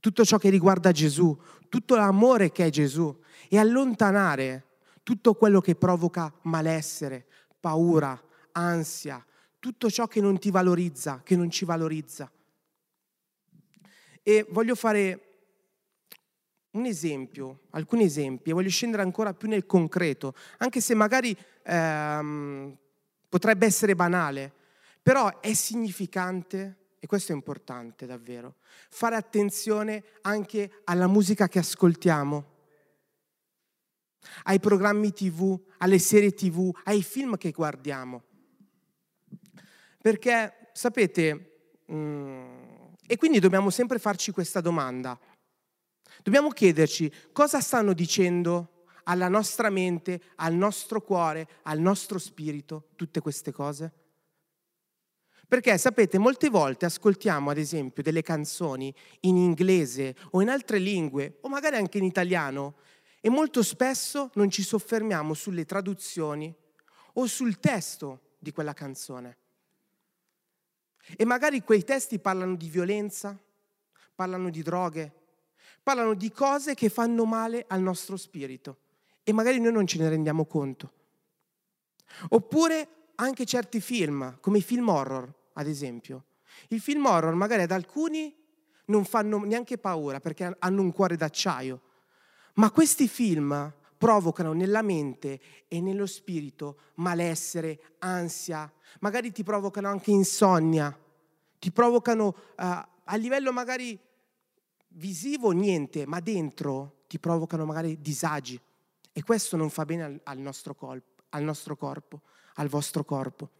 tutto 0.00 0.24
ciò 0.24 0.36
che 0.36 0.50
riguarda 0.50 0.92
Gesù, 0.92 1.34
tutto 1.70 1.94
l'amore 1.94 2.52
che 2.52 2.66
è 2.66 2.70
Gesù 2.70 3.18
e 3.48 3.58
allontanare 3.58 4.66
tutto 5.02 5.34
quello 5.34 5.60
che 5.60 5.74
provoca 5.74 6.32
malessere, 6.42 7.26
paura, 7.58 8.20
ansia, 8.52 9.24
tutto 9.58 9.90
ciò 9.90 10.06
che 10.06 10.20
non 10.20 10.38
ti 10.38 10.50
valorizza, 10.50 11.20
che 11.22 11.36
non 11.36 11.50
ci 11.50 11.64
valorizza. 11.64 12.30
E 14.22 14.46
voglio 14.50 14.74
fare 14.74 15.26
un 16.72 16.86
esempio, 16.86 17.62
alcuni 17.70 18.04
esempi, 18.04 18.50
e 18.50 18.52
voglio 18.52 18.70
scendere 18.70 19.02
ancora 19.02 19.34
più 19.34 19.48
nel 19.48 19.66
concreto, 19.66 20.34
anche 20.58 20.80
se 20.80 20.94
magari 20.94 21.36
ehm, 21.64 22.76
potrebbe 23.28 23.66
essere 23.66 23.94
banale, 23.94 24.52
però 25.02 25.40
è 25.40 25.52
significante, 25.52 26.76
e 26.98 27.06
questo 27.06 27.32
è 27.32 27.34
importante 27.34 28.06
davvero, 28.06 28.56
fare 28.88 29.16
attenzione 29.16 30.04
anche 30.22 30.82
alla 30.84 31.06
musica 31.06 31.48
che 31.48 31.58
ascoltiamo, 31.58 32.51
ai 34.44 34.60
programmi 34.60 35.12
tv, 35.12 35.58
alle 35.78 35.98
serie 35.98 36.32
tv, 36.32 36.70
ai 36.84 37.02
film 37.02 37.36
che 37.36 37.50
guardiamo. 37.50 38.22
Perché, 40.00 40.70
sapete, 40.72 41.76
mm, 41.90 42.62
e 43.06 43.16
quindi 43.16 43.38
dobbiamo 43.38 43.70
sempre 43.70 43.98
farci 43.98 44.32
questa 44.32 44.60
domanda. 44.60 45.18
Dobbiamo 46.22 46.50
chiederci 46.50 47.12
cosa 47.32 47.60
stanno 47.60 47.92
dicendo 47.92 48.84
alla 49.04 49.28
nostra 49.28 49.70
mente, 49.70 50.20
al 50.36 50.54
nostro 50.54 51.00
cuore, 51.00 51.48
al 51.62 51.78
nostro 51.78 52.18
spirito, 52.18 52.88
tutte 52.96 53.20
queste 53.20 53.52
cose? 53.52 53.92
Perché 55.48 55.76
sapete, 55.76 56.18
molte 56.18 56.48
volte 56.48 56.86
ascoltiamo 56.86 57.50
ad 57.50 57.58
esempio 57.58 58.02
delle 58.02 58.22
canzoni 58.22 58.94
in 59.20 59.36
inglese 59.36 60.16
o 60.30 60.40
in 60.40 60.48
altre 60.48 60.78
lingue, 60.78 61.38
o 61.42 61.48
magari 61.48 61.76
anche 61.76 61.98
in 61.98 62.04
italiano, 62.04 62.76
e 63.24 63.30
molto 63.30 63.62
spesso 63.62 64.32
non 64.34 64.50
ci 64.50 64.64
soffermiamo 64.64 65.32
sulle 65.32 65.64
traduzioni 65.64 66.52
o 67.14 67.26
sul 67.26 67.60
testo 67.60 68.32
di 68.36 68.50
quella 68.50 68.74
canzone. 68.74 69.36
E 71.16 71.24
magari 71.24 71.62
quei 71.62 71.84
testi 71.84 72.18
parlano 72.18 72.56
di 72.56 72.68
violenza, 72.68 73.38
parlano 74.12 74.50
di 74.50 74.60
droghe, 74.62 75.12
parlano 75.84 76.14
di 76.14 76.32
cose 76.32 76.74
che 76.74 76.88
fanno 76.88 77.24
male 77.24 77.64
al 77.68 77.80
nostro 77.80 78.16
spirito 78.16 78.78
e 79.22 79.32
magari 79.32 79.60
noi 79.60 79.72
non 79.72 79.86
ce 79.86 79.98
ne 79.98 80.08
rendiamo 80.08 80.44
conto. 80.44 80.92
Oppure 82.30 82.88
anche 83.14 83.44
certi 83.46 83.80
film, 83.80 84.40
come 84.40 84.58
i 84.58 84.62
film 84.62 84.88
horror, 84.88 85.32
ad 85.52 85.68
esempio. 85.68 86.24
Il 86.68 86.80
film 86.80 87.06
horror 87.06 87.34
magari 87.34 87.62
ad 87.62 87.70
alcuni 87.70 88.34
non 88.86 89.04
fanno 89.04 89.44
neanche 89.44 89.78
paura 89.78 90.18
perché 90.18 90.56
hanno 90.58 90.82
un 90.82 90.90
cuore 90.90 91.16
d'acciaio, 91.16 91.80
ma 92.54 92.70
questi 92.70 93.08
film 93.08 93.72
provocano 93.96 94.52
nella 94.52 94.82
mente 94.82 95.40
e 95.68 95.80
nello 95.80 96.06
spirito 96.06 96.78
malessere, 96.94 97.94
ansia, 97.98 98.70
magari 98.98 99.30
ti 99.30 99.44
provocano 99.44 99.88
anche 99.88 100.10
insonnia, 100.10 100.96
ti 101.58 101.70
provocano 101.70 102.26
uh, 102.26 102.34
a 102.56 103.16
livello 103.16 103.52
magari 103.52 103.96
visivo 104.88 105.52
niente, 105.52 106.04
ma 106.04 106.18
dentro 106.20 107.04
ti 107.06 107.20
provocano 107.20 107.64
magari 107.64 108.00
disagi 108.00 108.60
e 109.12 109.22
questo 109.22 109.56
non 109.56 109.70
fa 109.70 109.84
bene 109.84 110.02
al, 110.02 110.20
al, 110.24 110.38
nostro, 110.38 110.74
colpo, 110.74 111.22
al 111.30 111.44
nostro 111.44 111.76
corpo, 111.76 112.22
al 112.54 112.68
vostro 112.68 113.04
corpo. 113.04 113.50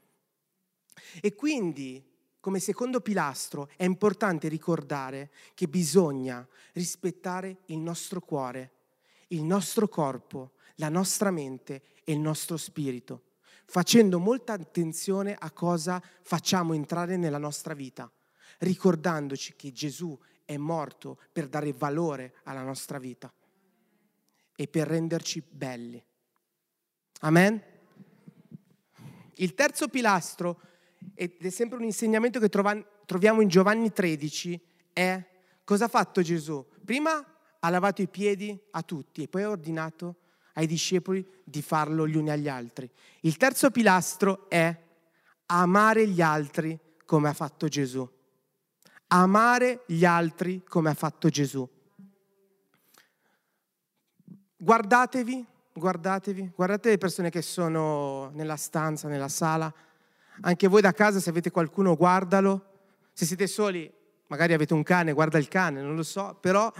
E 1.20 1.34
quindi 1.34 2.04
come 2.40 2.58
secondo 2.58 3.00
pilastro 3.00 3.68
è 3.76 3.84
importante 3.84 4.48
ricordare 4.48 5.30
che 5.54 5.68
bisogna 5.68 6.44
rispettare 6.72 7.58
il 7.66 7.78
nostro 7.78 8.20
cuore 8.20 8.72
il 9.32 9.42
nostro 9.42 9.88
corpo, 9.88 10.52
la 10.76 10.88
nostra 10.88 11.30
mente 11.30 11.82
e 12.04 12.12
il 12.12 12.18
nostro 12.18 12.56
spirito, 12.56 13.24
facendo 13.64 14.18
molta 14.18 14.52
attenzione 14.52 15.34
a 15.38 15.50
cosa 15.50 16.02
facciamo 16.22 16.72
entrare 16.72 17.16
nella 17.16 17.38
nostra 17.38 17.74
vita, 17.74 18.10
ricordandoci 18.58 19.54
che 19.56 19.72
Gesù 19.72 20.18
è 20.44 20.56
morto 20.56 21.18
per 21.32 21.48
dare 21.48 21.72
valore 21.72 22.34
alla 22.44 22.62
nostra 22.62 22.98
vita 22.98 23.32
e 24.54 24.68
per 24.68 24.86
renderci 24.86 25.42
belli. 25.48 26.02
Amen? 27.20 27.62
Il 29.36 29.54
terzo 29.54 29.88
pilastro, 29.88 30.60
ed 31.14 31.40
è 31.40 31.50
sempre 31.50 31.78
un 31.78 31.84
insegnamento 31.84 32.38
che 32.38 32.48
troviamo 32.48 33.40
in 33.40 33.48
Giovanni 33.48 33.92
13, 33.92 34.60
è 34.92 35.24
cosa 35.64 35.86
ha 35.86 35.88
fatto 35.88 36.20
Gesù? 36.20 36.64
Prima 36.84 37.24
ha 37.64 37.70
lavato 37.70 38.02
i 38.02 38.08
piedi 38.08 38.58
a 38.72 38.82
tutti 38.82 39.22
e 39.22 39.28
poi 39.28 39.42
ha 39.42 39.50
ordinato 39.50 40.16
ai 40.54 40.66
discepoli 40.66 41.24
di 41.44 41.62
farlo 41.62 42.06
gli 42.08 42.16
uni 42.16 42.30
agli 42.30 42.48
altri. 42.48 42.90
Il 43.20 43.36
terzo 43.36 43.70
pilastro 43.70 44.48
è 44.48 44.76
amare 45.46 46.08
gli 46.08 46.20
altri 46.20 46.78
come 47.04 47.28
ha 47.28 47.32
fatto 47.32 47.68
Gesù. 47.68 48.08
Amare 49.08 49.82
gli 49.86 50.04
altri 50.04 50.62
come 50.64 50.90
ha 50.90 50.94
fatto 50.94 51.28
Gesù. 51.28 51.68
Guardatevi, 54.56 55.46
guardatevi, 55.72 56.52
guardate 56.54 56.90
le 56.90 56.98
persone 56.98 57.30
che 57.30 57.42
sono 57.42 58.30
nella 58.34 58.56
stanza, 58.56 59.08
nella 59.08 59.28
sala. 59.28 59.72
Anche 60.40 60.66
voi 60.66 60.80
da 60.80 60.92
casa, 60.92 61.20
se 61.20 61.30
avete 61.30 61.50
qualcuno, 61.50 61.94
guardalo. 61.96 62.70
Se 63.12 63.24
siete 63.24 63.46
soli, 63.46 63.90
magari 64.26 64.52
avete 64.52 64.74
un 64.74 64.82
cane, 64.82 65.12
guarda 65.12 65.38
il 65.38 65.48
cane, 65.48 65.80
non 65.82 65.94
lo 65.94 66.02
so, 66.02 66.36
però 66.40 66.72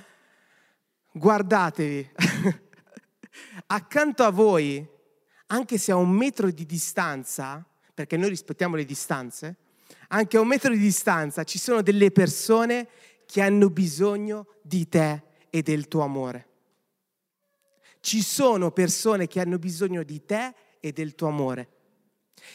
guardatevi, 1.12 2.10
accanto 3.66 4.22
a 4.22 4.30
voi, 4.30 4.86
anche 5.46 5.78
se 5.78 5.92
a 5.92 5.96
un 5.96 6.10
metro 6.10 6.50
di 6.50 6.64
distanza, 6.64 7.64
perché 7.94 8.16
noi 8.16 8.30
rispettiamo 8.30 8.76
le 8.76 8.84
distanze, 8.84 9.56
anche 10.08 10.36
a 10.36 10.40
un 10.40 10.48
metro 10.48 10.72
di 10.72 10.78
distanza 10.78 11.44
ci 11.44 11.58
sono 11.58 11.82
delle 11.82 12.10
persone 12.10 12.88
che 13.26 13.40
hanno 13.40 13.70
bisogno 13.70 14.46
di 14.62 14.88
te 14.88 15.22
e 15.50 15.62
del 15.62 15.88
tuo 15.88 16.02
amore. 16.02 16.48
Ci 18.00 18.22
sono 18.22 18.72
persone 18.72 19.26
che 19.26 19.40
hanno 19.40 19.58
bisogno 19.58 20.02
di 20.02 20.24
te 20.24 20.54
e 20.80 20.92
del 20.92 21.14
tuo 21.14 21.28
amore. 21.28 21.68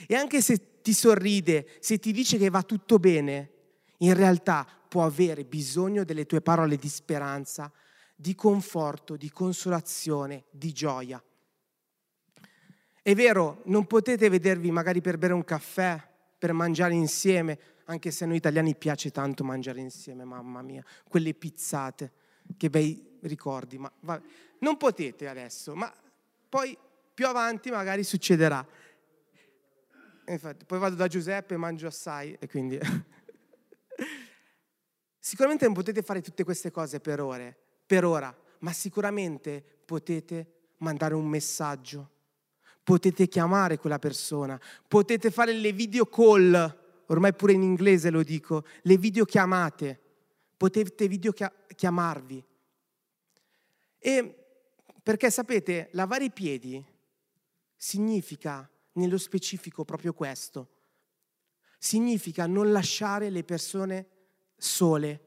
E 0.08 0.16
anche 0.16 0.42
se 0.42 0.82
ti 0.82 0.94
sorride, 0.94 1.68
se 1.80 2.00
ti 2.00 2.12
dice 2.12 2.38
che 2.38 2.50
va 2.50 2.64
tutto 2.64 3.00
bene, 3.00 3.52
in 4.00 4.14
realtà 4.14 4.68
può 4.88 5.06
avere 5.06 5.46
bisogno 5.46 6.04
delle 6.04 6.26
tue 6.26 6.42
parole 6.42 6.76
di 6.76 6.90
speranza, 6.90 7.72
di 8.20 8.34
conforto, 8.34 9.16
di 9.16 9.30
consolazione, 9.30 10.46
di 10.50 10.74
gioia. 10.74 11.24
È 13.04 13.16
vero, 13.16 13.62
non 13.66 13.86
potete 13.86 14.28
vedervi 14.28 14.72
magari 14.72 15.02
per 15.02 15.20
bere 15.20 15.34
un 15.34 15.44
caffè, 15.44 16.04
per 16.38 16.52
mangiare 16.52 16.96
insieme, 16.96 17.60
anche 17.86 18.10
se 18.10 18.24
a 18.24 18.28
noi 18.28 18.38
italiani 18.38 18.76
piace 18.76 19.12
tanto 19.12 19.44
mangiare 19.44 19.80
insieme, 19.80 20.26
mamma 20.26 20.64
mia, 20.64 20.84
quelle 21.08 21.36
pizzate, 21.36 22.12
che 22.58 22.70
bei 22.70 23.20
ricordi, 23.22 23.78
ma 23.78 23.92
va, 24.02 24.20
non 24.60 24.78
potete 24.78 25.28
adesso, 25.28 25.76
ma 25.76 25.94
poi 26.50 26.76
più 27.14 27.28
avanti 27.28 27.70
magari 27.70 28.04
succederà. 28.04 28.66
Infatti, 30.26 30.66
poi 30.66 30.80
vado 30.80 30.96
da 30.96 31.08
Giuseppe 31.08 31.54
e 31.54 31.58
mangio 31.58 31.88
assai 31.88 32.36
e 32.40 32.48
quindi... 32.48 32.80
Sicuramente 35.20 35.66
non 35.66 35.74
potete 35.74 36.02
fare 36.02 36.22
tutte 36.22 36.46
queste 36.46 36.72
cose 36.72 37.02
per 37.02 37.20
ore, 37.20 37.67
per 37.88 38.06
ora, 38.06 38.36
ma 38.60 38.74
sicuramente 38.74 39.64
potete 39.86 40.72
mandare 40.78 41.16
un 41.16 41.26
messaggio, 41.26 42.12
potete 42.84 43.28
chiamare 43.28 43.78
quella 43.78 43.98
persona, 43.98 44.60
potete 44.88 45.32
fare 45.32 45.54
le 45.54 45.72
video 45.72 46.06
call, 46.06 46.78
ormai 47.08 47.34
pure 47.34 47.54
in 47.54 47.64
inglese 47.64 48.10
lo 48.10 48.22
dico, 48.22 48.66
le 48.84 48.98
videochiamate, 48.98 50.00
potete 50.58 51.08
videochiamarvi. 51.08 52.46
E 54.00 54.46
perché 55.02 55.32
sapete, 55.32 55.90
lavare 55.94 56.26
i 56.26 56.32
piedi 56.32 56.84
significa 57.76 58.70
nello 58.94 59.18
specifico 59.18 59.86
proprio 59.86 60.14
questo. 60.14 60.72
Significa 61.80 62.48
non 62.48 62.72
lasciare 62.72 63.30
le 63.30 63.44
persone 63.44 64.08
sole. 64.58 65.22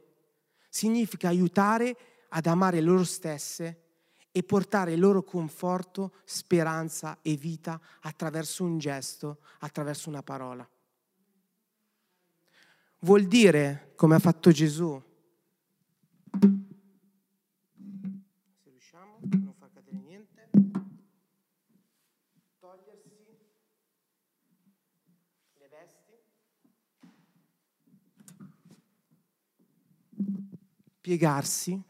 Significa 0.68 1.28
aiutare 1.28 1.96
ad 2.30 2.46
amare 2.46 2.80
loro 2.80 3.04
stesse 3.04 3.84
e 4.32 4.42
portare 4.42 4.96
loro 4.96 5.22
conforto, 5.22 6.14
speranza 6.24 7.18
e 7.22 7.36
vita 7.36 7.80
attraverso 8.00 8.64
un 8.64 8.78
gesto, 8.78 9.40
attraverso 9.60 10.08
una 10.08 10.22
parola. 10.22 10.68
Vuol 13.00 13.24
dire, 13.24 13.92
come 13.96 14.14
ha 14.14 14.18
fatto 14.18 14.50
Gesù, 14.50 15.02
se 18.62 18.70
riusciamo 18.70 19.18
non 19.22 19.54
far 19.58 19.70
cadere 19.72 19.96
niente, 19.96 20.50
togliersi 22.58 23.08
le 25.54 25.68
vesti, 25.68 26.12
piegarsi, 31.00 31.82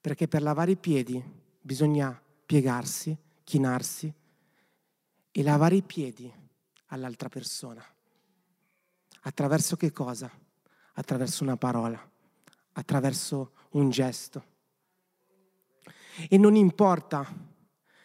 perché 0.00 0.28
per 0.28 0.42
lavare 0.42 0.72
i 0.72 0.76
piedi 0.76 1.22
bisogna 1.60 2.20
piegarsi, 2.46 3.16
chinarsi 3.44 4.12
e 5.30 5.42
lavare 5.42 5.76
i 5.76 5.82
piedi 5.82 6.32
all'altra 6.86 7.28
persona. 7.28 7.84
Attraverso 9.22 9.76
che 9.76 9.92
cosa? 9.92 10.30
Attraverso 10.94 11.44
una 11.44 11.56
parola, 11.56 12.10
attraverso 12.72 13.52
un 13.70 13.90
gesto. 13.90 14.44
E 16.28 16.36
non 16.38 16.56
importa 16.56 17.26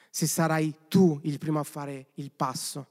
se 0.10 0.28
sarai 0.28 0.76
tu 0.88 1.20
il 1.24 1.38
primo 1.38 1.60
a 1.60 1.64
fare 1.64 2.12
il 2.16 2.32
passo. 2.32 2.88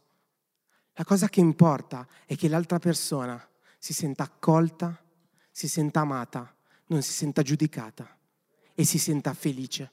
La 0.94 1.04
cosa 1.04 1.28
che 1.28 1.40
importa 1.40 2.06
è 2.24 2.36
che 2.36 2.48
l'altra 2.48 2.78
persona 2.78 3.48
si 3.78 3.92
senta 3.92 4.22
accolta, 4.22 4.98
si 5.50 5.68
senta 5.68 6.00
amata, 6.00 6.54
non 6.86 7.02
si 7.02 7.12
senta 7.12 7.42
giudicata 7.42 8.14
e 8.74 8.84
si 8.84 8.98
senta 8.98 9.32
felice. 9.34 9.90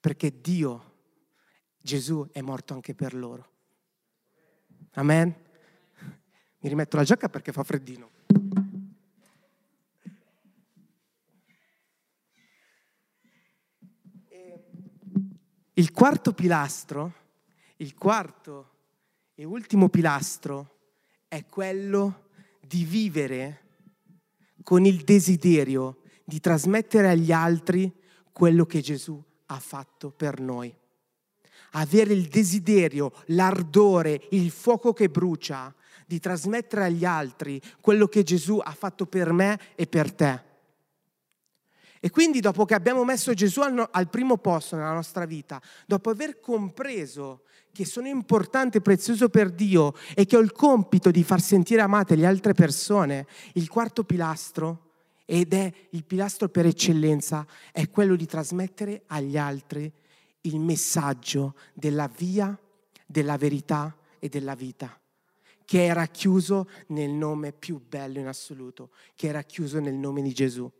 Perché 0.00 0.40
Dio, 0.40 0.96
Gesù, 1.78 2.28
è 2.32 2.40
morto 2.40 2.74
anche 2.74 2.94
per 2.94 3.14
loro. 3.14 3.56
Amen. 4.92 5.34
Mi 6.60 6.68
rimetto 6.68 6.96
la 6.96 7.04
giacca 7.04 7.28
perché 7.28 7.52
fa 7.52 7.62
freddino. 7.62 8.10
Il 15.74 15.92
quarto 15.92 16.32
pilastro, 16.32 17.14
il 17.76 17.94
quarto 17.94 18.70
e 19.34 19.44
ultimo 19.44 19.88
pilastro 19.88 20.78
è 21.28 21.46
quello 21.46 22.30
di 22.60 22.82
vivere 22.82 23.66
con 24.64 24.84
il 24.84 25.04
desiderio 25.04 26.02
di 26.28 26.40
trasmettere 26.40 27.08
agli 27.08 27.32
altri 27.32 27.90
quello 28.32 28.66
che 28.66 28.82
Gesù 28.82 29.18
ha 29.46 29.58
fatto 29.58 30.10
per 30.10 30.40
noi. 30.40 30.72
Avere 31.70 32.12
il 32.12 32.28
desiderio, 32.28 33.12
l'ardore, 33.28 34.20
il 34.32 34.50
fuoco 34.50 34.92
che 34.92 35.08
brucia 35.08 35.74
di 36.06 36.20
trasmettere 36.20 36.84
agli 36.84 37.06
altri 37.06 37.58
quello 37.80 38.08
che 38.08 38.24
Gesù 38.24 38.60
ha 38.62 38.72
fatto 38.72 39.06
per 39.06 39.32
me 39.32 39.58
e 39.74 39.86
per 39.86 40.12
te. 40.12 40.42
E 41.98 42.10
quindi 42.10 42.40
dopo 42.40 42.66
che 42.66 42.74
abbiamo 42.74 43.04
messo 43.04 43.32
Gesù 43.32 43.62
al, 43.62 43.88
al, 43.90 44.10
primo 44.10 44.36
posto 44.36 44.76
nella 44.76 44.92
nostra 44.92 45.24
vita, 45.24 45.58
dopo 45.86 46.10
aver 46.10 46.40
compreso 46.40 47.44
che 47.72 47.86
sono 47.86 48.06
importante 48.06 48.78
e 48.78 48.82
prezioso 48.82 49.30
per 49.30 49.50
Dio 49.50 49.94
e 50.14 50.26
che 50.26 50.36
ho 50.36 50.40
il 50.40 50.52
compito 50.52 51.10
di 51.10 51.24
far 51.24 51.40
sentire 51.40 51.80
amate 51.80 52.16
le 52.16 52.26
altre 52.26 52.52
persone, 52.52 53.26
il 53.54 53.68
quarto 53.70 54.04
pilastro, 54.04 54.87
ed 55.30 55.52
è 55.52 55.70
il 55.90 56.04
pilastro 56.04 56.48
per 56.48 56.64
eccellenza, 56.64 57.46
è 57.70 57.90
quello 57.90 58.16
di 58.16 58.24
trasmettere 58.24 59.02
agli 59.08 59.36
altri 59.36 59.92
il 60.42 60.58
messaggio 60.58 61.54
della 61.74 62.08
via, 62.08 62.58
della 63.04 63.36
verità 63.36 63.94
e 64.18 64.30
della 64.30 64.54
vita 64.54 64.98
che 65.66 65.86
è 65.86 65.92
racchiuso 65.92 66.66
nel 66.86 67.10
nome 67.10 67.52
più 67.52 67.78
bello 67.78 68.18
in 68.18 68.26
assoluto, 68.26 68.88
che 69.14 69.28
è 69.28 69.32
racchiuso 69.32 69.80
nel 69.80 69.92
nome 69.92 70.22
di 70.22 70.32
Gesù. 70.32 70.72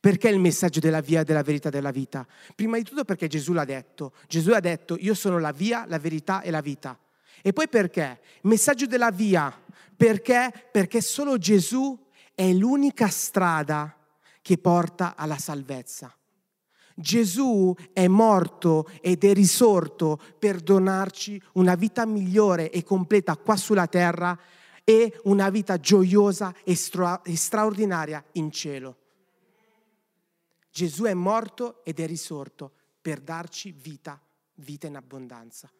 Perché 0.00 0.30
il 0.30 0.38
messaggio 0.38 0.80
della 0.80 1.02
via, 1.02 1.24
della 1.24 1.42
verità, 1.42 1.68
della 1.68 1.90
vita? 1.90 2.26
Prima 2.54 2.78
di 2.78 2.84
tutto 2.84 3.04
perché 3.04 3.26
Gesù 3.26 3.52
l'ha 3.52 3.66
detto. 3.66 4.14
Gesù 4.28 4.52
ha 4.52 4.60
detto 4.60 4.96
io 4.98 5.12
sono 5.12 5.38
la 5.38 5.52
via, 5.52 5.84
la 5.86 5.98
verità 5.98 6.40
e 6.40 6.50
la 6.50 6.62
vita. 6.62 6.98
E 7.42 7.52
poi 7.52 7.68
perché? 7.68 8.20
Messaggio 8.44 8.86
della 8.86 9.10
via. 9.10 9.54
Perché? 9.94 10.50
Perché 10.72 11.02
solo 11.02 11.36
Gesù 11.36 12.03
è 12.34 12.52
l'unica 12.52 13.08
strada 13.08 13.96
che 14.42 14.58
porta 14.58 15.14
alla 15.16 15.38
salvezza. 15.38 16.14
Gesù 16.96 17.74
è 17.92 18.06
morto 18.06 18.88
ed 19.00 19.24
è 19.24 19.32
risorto 19.32 20.20
per 20.38 20.60
donarci 20.60 21.40
una 21.54 21.74
vita 21.74 22.06
migliore 22.06 22.70
e 22.70 22.84
completa 22.84 23.36
qua 23.36 23.56
sulla 23.56 23.86
terra 23.86 24.38
e 24.84 25.18
una 25.24 25.50
vita 25.50 25.80
gioiosa 25.80 26.54
e, 26.62 26.76
stra- 26.76 27.22
e 27.22 27.36
straordinaria 27.36 28.22
in 28.32 28.50
cielo. 28.52 28.98
Gesù 30.70 31.04
è 31.04 31.14
morto 31.14 31.84
ed 31.84 31.98
è 31.98 32.06
risorto 32.06 32.72
per 33.00 33.20
darci 33.20 33.72
vita, 33.72 34.20
vita 34.54 34.86
in 34.86 34.96
abbondanza. 34.96 35.70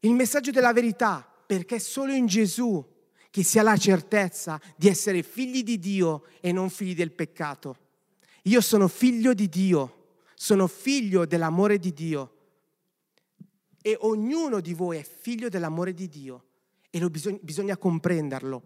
Il 0.00 0.14
messaggio 0.14 0.50
della 0.50 0.72
verità, 0.72 1.26
perché 1.46 1.78
solo 1.78 2.12
in 2.12 2.26
Gesù 2.26 2.84
che 3.30 3.42
si 3.44 3.58
ha 3.58 3.62
la 3.62 3.76
certezza 3.76 4.60
di 4.76 4.88
essere 4.88 5.22
figli 5.22 5.62
di 5.62 5.78
Dio 5.78 6.24
e 6.40 6.52
non 6.52 6.68
figli 6.68 6.94
del 6.94 7.12
peccato. 7.12 7.76
Io 8.44 8.60
sono 8.60 8.88
figlio 8.88 9.34
di 9.34 9.48
Dio, 9.48 10.18
sono 10.34 10.66
figlio 10.66 11.26
dell'amore 11.26 11.78
di 11.78 11.92
Dio 11.92 12.34
e 13.82 13.96
ognuno 14.00 14.60
di 14.60 14.74
voi 14.74 14.98
è 14.98 15.02
figlio 15.02 15.48
dell'amore 15.48 15.94
di 15.94 16.08
Dio 16.08 16.44
e 16.90 16.98
lo 16.98 17.08
bisogna, 17.08 17.38
bisogna 17.40 17.76
comprenderlo. 17.76 18.62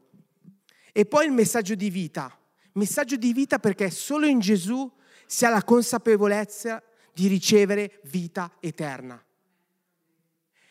E 0.92 1.04
poi 1.04 1.26
il 1.26 1.32
messaggio 1.32 1.74
di 1.74 1.90
vita, 1.90 2.36
messaggio 2.72 3.16
di 3.16 3.32
vita 3.32 3.58
perché 3.58 3.90
solo 3.90 4.26
in 4.26 4.38
Gesù 4.38 4.90
si 5.26 5.44
ha 5.44 5.50
la 5.50 5.62
consapevolezza 5.62 6.82
di 7.12 7.26
ricevere 7.26 8.00
vita 8.04 8.56
eterna. 8.60 9.22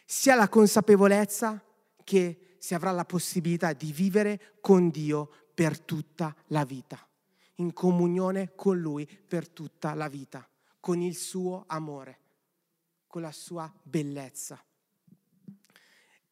Si 0.06 0.30
ha 0.30 0.36
la 0.36 0.50
consapevolezza 0.50 1.64
che 2.04 2.53
si 2.64 2.74
avrà 2.74 2.92
la 2.92 3.04
possibilità 3.04 3.74
di 3.74 3.92
vivere 3.92 4.56
con 4.62 4.88
Dio 4.88 5.30
per 5.54 5.82
tutta 5.82 6.34
la 6.48 6.64
vita 6.64 7.06
in 7.56 7.74
comunione 7.74 8.54
con 8.56 8.80
Lui 8.80 9.06
per 9.06 9.50
tutta 9.50 9.94
la 9.94 10.08
vita, 10.08 10.48
con 10.80 11.02
il 11.02 11.14
suo 11.14 11.66
amore, 11.68 12.20
con 13.06 13.22
la 13.22 13.34
sua 13.34 13.70
bellezza. 13.84 14.64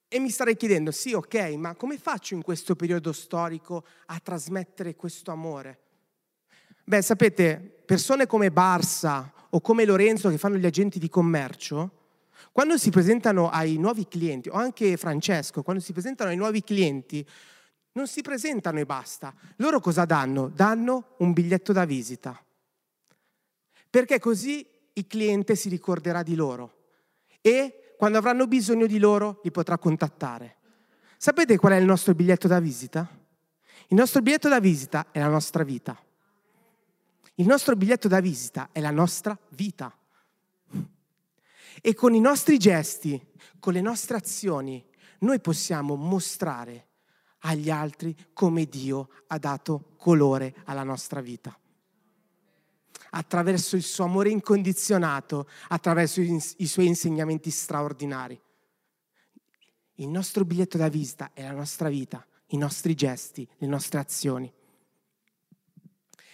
E 0.07 0.19
mi 0.19 0.29
starei 0.29 0.55
chiedendo, 0.55 0.91
sì, 0.91 1.11
ok, 1.11 1.35
ma 1.55 1.75
come 1.75 1.97
faccio 1.97 2.33
in 2.33 2.41
questo 2.41 2.77
periodo 2.77 3.11
storico 3.11 3.85
a 4.05 4.17
trasmettere 4.19 4.95
questo 4.95 5.31
amore? 5.31 5.79
Beh, 6.85 7.01
sapete, 7.01 7.83
persone 7.85 8.25
come 8.25 8.51
Barsa 8.51 9.33
o 9.49 9.59
come 9.59 9.83
Lorenzo 9.83 10.29
che 10.29 10.37
fanno 10.37 10.55
gli 10.55 10.65
agenti 10.65 10.97
di 10.97 11.09
commercio, 11.09 12.00
quando 12.51 12.77
si 12.77 12.89
presentano 12.89 13.49
ai 13.49 13.77
nuovi 13.77 14.07
clienti, 14.07 14.49
o 14.49 14.53
anche 14.53 14.97
Francesco, 14.97 15.63
quando 15.63 15.81
si 15.81 15.93
presentano 15.93 16.29
ai 16.29 16.37
nuovi 16.37 16.63
clienti, 16.63 17.25
non 17.93 18.07
si 18.07 18.21
presentano 18.21 18.79
e 18.79 18.85
basta. 18.85 19.33
Loro 19.57 19.79
cosa 19.79 20.05
danno? 20.05 20.47
Danno 20.47 21.15
un 21.17 21.33
biglietto 21.33 21.73
da 21.73 21.85
visita. 21.85 22.41
Perché 23.89 24.19
così 24.19 24.65
il 24.93 25.07
cliente 25.07 25.55
si 25.55 25.69
ricorderà 25.69 26.23
di 26.23 26.35
loro 26.35 26.79
e 27.41 27.95
quando 27.97 28.17
avranno 28.17 28.47
bisogno 28.47 28.87
di 28.87 28.99
loro 28.99 29.41
li 29.43 29.51
potrà 29.51 29.77
contattare. 29.77 30.57
Sapete 31.17 31.57
qual 31.57 31.73
è 31.73 31.75
il 31.75 31.85
nostro 31.85 32.15
biglietto 32.15 32.47
da 32.47 32.59
visita? 32.59 33.07
Il 33.87 33.97
nostro 33.97 34.21
biglietto 34.21 34.49
da 34.49 34.59
visita 34.59 35.07
è 35.11 35.19
la 35.19 35.27
nostra 35.27 35.63
vita. 35.63 36.01
Il 37.35 37.45
nostro 37.45 37.75
biglietto 37.75 38.07
da 38.07 38.19
visita 38.19 38.69
è 38.71 38.79
la 38.79 38.91
nostra 38.91 39.37
vita. 39.49 39.93
E 41.79 41.93
con 41.93 42.13
i 42.13 42.19
nostri 42.19 42.57
gesti, 42.57 43.23
con 43.59 43.73
le 43.73 43.81
nostre 43.81 44.17
azioni, 44.17 44.83
noi 45.19 45.39
possiamo 45.39 45.95
mostrare 45.95 46.87
agli 47.39 47.69
altri 47.69 48.15
come 48.33 48.65
Dio 48.65 49.09
ha 49.27 49.37
dato 49.37 49.93
colore 49.97 50.55
alla 50.65 50.83
nostra 50.83 51.21
vita. 51.21 51.57
Attraverso 53.11 53.75
il 53.75 53.83
suo 53.83 54.05
amore 54.05 54.29
incondizionato, 54.29 55.47
attraverso 55.69 56.21
i 56.21 56.67
suoi 56.67 56.87
insegnamenti 56.87 57.49
straordinari. 57.49 58.39
Il 59.95 60.07
nostro 60.07 60.45
biglietto 60.45 60.77
da 60.77 60.87
visita 60.87 61.31
è 61.33 61.43
la 61.43 61.51
nostra 61.51 61.89
vita, 61.89 62.25
i 62.47 62.57
nostri 62.57 62.95
gesti, 62.95 63.47
le 63.57 63.67
nostre 63.67 63.99
azioni. 63.99 64.51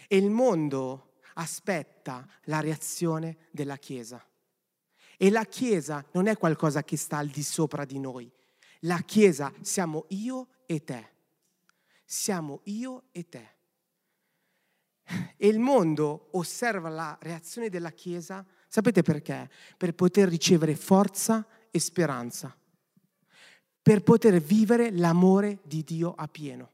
E 0.08 0.18
il 0.18 0.30
mondo 0.30 1.20
aspetta 1.34 2.28
la 2.44 2.60
reazione 2.60 3.48
della 3.52 3.78
Chiesa. 3.78 4.24
E 5.18 5.30
la 5.32 5.46
Chiesa 5.46 6.06
non 6.12 6.28
è 6.28 6.38
qualcosa 6.38 6.84
che 6.84 6.96
sta 6.96 7.18
al 7.18 7.28
di 7.28 7.44
sopra 7.44 7.84
di 7.84 8.00
noi. 8.00 8.32
La 8.82 9.00
Chiesa 9.00 9.52
siamo 9.62 10.06
io 10.10 10.50
e 10.68 10.84
te. 10.84 11.16
siamo 12.06 12.62
io 12.64 13.04
e 13.12 13.28
te. 13.28 13.56
E 15.36 15.48
il 15.48 15.60
mondo 15.60 16.30
osserva 16.32 16.90
la 16.90 17.18
reazione 17.22 17.70
della 17.70 17.92
Chiesa, 17.92 18.46
sapete 18.68 19.02
perché? 19.02 19.50
Per 19.76 19.94
poter 19.94 20.30
ricevere 20.30 20.76
forza 20.76 21.46
e 21.70 21.80
speranza, 21.80 22.56
per 23.82 24.04
poter 24.04 24.40
vivere 24.42 24.92
l'amore 24.92 25.60
di 25.64 25.84
Dio 25.84 26.14
a 26.14 26.28
pieno. 26.28 26.72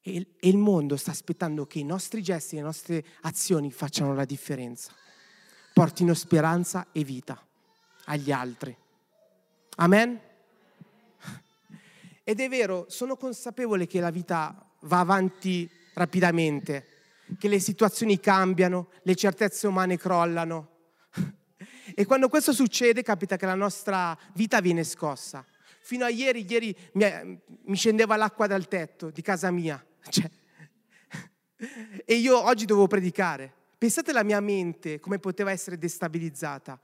E 0.00 0.34
il 0.40 0.56
mondo 0.56 0.96
sta 0.96 1.12
aspettando 1.12 1.64
che 1.66 1.78
i 1.78 1.84
nostri 1.84 2.22
gesti, 2.22 2.56
le 2.56 2.62
nostre 2.62 3.04
azioni 3.20 3.70
facciano 3.70 4.14
la 4.14 4.24
differenza, 4.24 4.92
portino 5.72 6.14
speranza 6.14 6.86
e 6.92 7.04
vita 7.04 7.40
agli 8.04 8.30
altri. 8.30 8.76
Amen? 9.76 10.20
Ed 12.24 12.40
è 12.40 12.48
vero, 12.48 12.86
sono 12.88 13.16
consapevole 13.16 13.86
che 13.86 13.98
la 14.00 14.10
vita 14.10 14.54
va 14.82 15.00
avanti 15.00 15.68
rapidamente, 15.94 16.86
che 17.38 17.48
le 17.48 17.58
situazioni 17.58 18.20
cambiano, 18.20 18.90
le 19.02 19.14
certezze 19.14 19.66
umane 19.66 19.96
crollano. 19.96 20.68
E 21.94 22.06
quando 22.06 22.28
questo 22.28 22.52
succede 22.52 23.02
capita 23.02 23.36
che 23.36 23.44
la 23.44 23.56
nostra 23.56 24.16
vita 24.34 24.60
viene 24.60 24.82
scossa. 24.82 25.44
Fino 25.82 26.04
a 26.04 26.08
ieri, 26.08 26.46
ieri 26.48 26.74
mi, 26.92 27.74
scendeva 27.74 28.16
l'acqua 28.16 28.46
dal 28.46 28.66
tetto 28.66 29.10
di 29.10 29.20
casa 29.20 29.50
mia. 29.50 29.84
Cioè, 30.08 30.30
e 32.04 32.14
io 32.14 32.42
oggi 32.42 32.64
dovevo 32.64 32.86
predicare. 32.86 33.61
Pensate 33.82 34.12
la 34.12 34.22
mia 34.22 34.38
mente 34.38 35.00
come 35.00 35.18
poteva 35.18 35.50
essere 35.50 35.76
destabilizzata, 35.76 36.78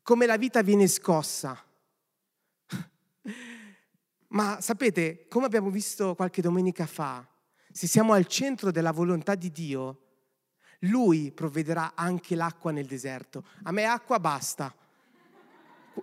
come 0.00 0.24
la 0.24 0.38
vita 0.38 0.62
viene 0.62 0.86
scossa. 0.86 1.62
Ma 4.28 4.58
sapete, 4.62 5.26
come 5.28 5.44
abbiamo 5.44 5.68
visto 5.68 6.14
qualche 6.14 6.40
domenica 6.40 6.86
fa, 6.86 7.28
se 7.70 7.86
siamo 7.86 8.14
al 8.14 8.26
centro 8.26 8.70
della 8.70 8.90
volontà 8.90 9.34
di 9.34 9.52
Dio, 9.52 10.00
Lui 10.78 11.30
provvederà 11.30 11.92
anche 11.94 12.34
l'acqua 12.34 12.70
nel 12.70 12.86
deserto. 12.86 13.44
A 13.64 13.70
me 13.70 13.84
acqua 13.84 14.18
basta, 14.18 14.74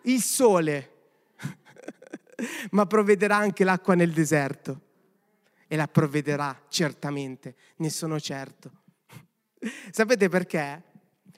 il 0.04 0.22
sole, 0.22 0.92
ma 2.70 2.86
provvederà 2.86 3.38
anche 3.38 3.64
l'acqua 3.64 3.96
nel 3.96 4.14
deserto 4.14 4.82
e 5.68 5.76
la 5.76 5.88
provvederà 5.88 6.62
certamente, 6.68 7.56
ne 7.78 7.90
sono 7.90 8.20
certo. 8.20 8.84
Sapete 9.92 10.30
perché? 10.30 10.84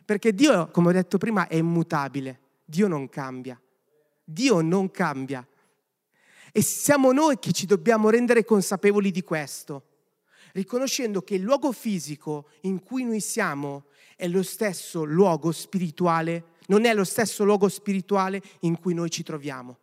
Perché 0.04 0.34
Dio, 0.34 0.70
come 0.72 0.90
ho 0.90 0.92
detto 0.94 1.18
prima, 1.18 1.48
è 1.48 1.56
immutabile, 1.56 2.40
Dio 2.64 2.88
non 2.88 3.10
cambia, 3.10 3.60
Dio 4.24 4.62
non 4.62 4.90
cambia. 4.90 5.46
E 6.52 6.62
siamo 6.62 7.12
noi 7.12 7.40
che 7.40 7.52
ci 7.52 7.66
dobbiamo 7.66 8.10
rendere 8.10 8.46
consapevoli 8.46 9.12
di 9.12 9.22
questo, 9.22 9.84
riconoscendo 10.54 11.22
che 11.22 11.36
il 11.36 11.42
luogo 11.42 11.72
fisico 11.72 12.50
in 12.62 12.82
cui 12.82 13.04
noi 13.04 13.20
siamo 13.20 13.86
è 14.16 14.28
lo 14.28 14.44
stesso 14.44 15.04
luogo 15.04 15.52
spirituale, 15.52 16.56
non 16.68 16.86
è 16.86 16.94
lo 16.94 17.04
stesso 17.04 17.44
luogo 17.44 17.70
spirituale 17.70 18.42
in 18.62 18.80
cui 18.80 18.94
noi 18.94 19.10
ci 19.10 19.24
troviamo. 19.24 19.78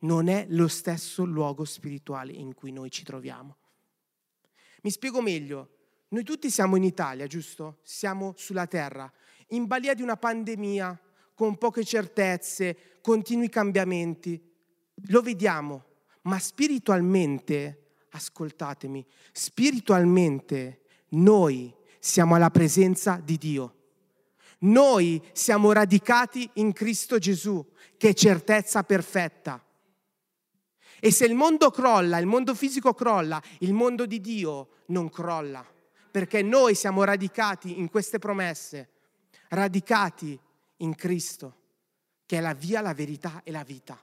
Non 0.00 0.28
è 0.28 0.46
lo 0.50 0.68
stesso 0.68 1.24
luogo 1.24 1.64
spirituale 1.64 2.32
in 2.32 2.54
cui 2.54 2.72
noi 2.72 2.90
ci 2.90 3.04
troviamo. 3.04 3.56
Mi 4.82 4.90
spiego 4.90 5.20
meglio. 5.20 5.79
Noi 6.12 6.24
tutti 6.24 6.50
siamo 6.50 6.74
in 6.74 6.82
Italia, 6.82 7.28
giusto? 7.28 7.78
Siamo 7.82 8.34
sulla 8.36 8.66
terra, 8.66 9.10
in 9.48 9.66
balia 9.66 9.94
di 9.94 10.02
una 10.02 10.16
pandemia, 10.16 10.98
con 11.34 11.56
poche 11.56 11.84
certezze, 11.84 12.98
continui 13.00 13.48
cambiamenti. 13.48 14.40
Lo 15.06 15.22
vediamo, 15.22 15.84
ma 16.22 16.38
spiritualmente, 16.40 17.98
ascoltatemi, 18.10 19.06
spiritualmente 19.30 20.80
noi 21.10 21.72
siamo 22.00 22.34
alla 22.34 22.50
presenza 22.50 23.20
di 23.22 23.38
Dio. 23.38 23.74
Noi 24.62 25.22
siamo 25.32 25.70
radicati 25.70 26.50
in 26.54 26.72
Cristo 26.72 27.18
Gesù, 27.18 27.64
che 27.96 28.08
è 28.08 28.14
certezza 28.14 28.82
perfetta. 28.82 29.64
E 30.98 31.10
se 31.12 31.24
il 31.24 31.34
mondo 31.34 31.70
crolla, 31.70 32.18
il 32.18 32.26
mondo 32.26 32.52
fisico 32.54 32.94
crolla, 32.94 33.40
il 33.60 33.72
mondo 33.72 34.06
di 34.06 34.20
Dio 34.20 34.70
non 34.86 35.08
crolla, 35.08 35.64
perché 36.10 36.42
noi 36.42 36.74
siamo 36.74 37.04
radicati 37.04 37.78
in 37.78 37.88
queste 37.88 38.18
promesse, 38.18 38.88
radicati 39.48 40.38
in 40.78 40.94
Cristo, 40.94 41.56
che 42.26 42.38
è 42.38 42.40
la 42.40 42.54
via, 42.54 42.80
la 42.80 42.94
verità 42.94 43.42
e 43.44 43.50
la 43.50 43.62
vita. 43.62 44.02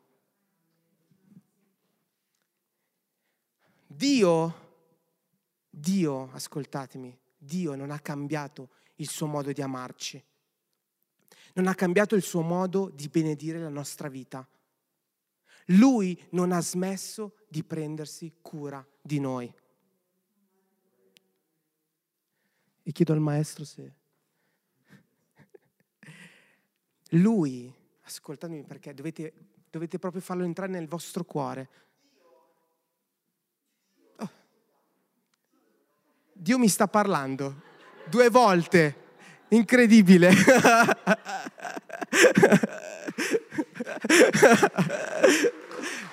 Dio, 3.86 4.56
Dio, 5.70 6.30
ascoltatemi, 6.34 7.18
Dio 7.38 7.76
non 7.76 7.92
ha 7.92 8.00
cambiato 8.00 8.70
il 8.96 9.08
suo 9.08 9.28
modo 9.28 9.52
di 9.52 9.62
amarci, 9.62 10.24
non 11.54 11.68
ha 11.68 11.74
cambiato 11.74 12.16
il 12.16 12.22
suo 12.22 12.42
modo 12.42 12.90
di 12.94 13.08
benedire 13.08 13.60
la 13.60 13.70
nostra 13.70 14.10
vita. 14.10 14.48
Lui 15.72 16.22
non 16.32 16.52
ha 16.52 16.62
smesso 16.62 17.38
di 17.48 17.64
prendersi 17.64 18.32
cura 18.42 18.86
di 19.02 19.20
noi. 19.20 19.52
E 22.88 22.94
chiedo 22.94 23.12
al 23.12 23.20
maestro 23.20 23.66
se... 23.66 23.92
Lui, 27.10 27.70
ascoltatemi 28.04 28.64
perché 28.64 28.94
dovete, 28.94 29.34
dovete 29.70 30.00
proprio 30.00 30.22
farlo 30.22 30.46
entrare 30.46 30.72
nel 30.72 30.88
vostro 30.88 31.26
cuore 31.26 31.68
Dio 36.40 36.60
mi 36.60 36.70
sta 36.70 36.88
parlando 36.88 37.64
due 38.06 38.30
volte. 38.30 38.96
Incredibile. 39.50 40.32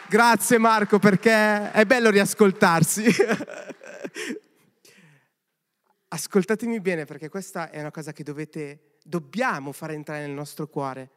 Grazie 0.09 0.59
Marco 0.59 0.99
perché 0.99 1.71
è 1.73 1.85
bello 1.85 2.09
riascoltarsi. 2.11 3.05
Ascoltatemi 6.14 6.81
bene 6.81 7.07
perché 7.07 7.29
questa 7.29 7.70
è 7.70 7.81
una 7.81 7.90
cosa 7.90 8.12
che 8.12 8.22
dovete, 8.22 8.98
dobbiamo 9.03 9.72
fare 9.72 9.94
entrare 9.94 10.24
nel 10.24 10.31
nostro 10.31 10.68
cuore. 10.68 11.11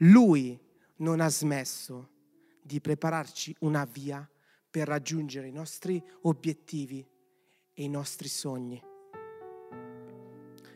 Lui 0.00 0.60
non 0.96 1.20
ha 1.20 1.30
smesso 1.30 2.10
di 2.60 2.78
prepararci 2.78 3.56
una 3.60 3.86
via 3.86 4.28
per 4.68 4.86
raggiungere 4.86 5.48
i 5.48 5.52
nostri 5.52 6.02
obiettivi 6.22 6.98
e 7.72 7.82
i 7.82 7.88
nostri 7.88 8.28
sogni. 8.28 8.78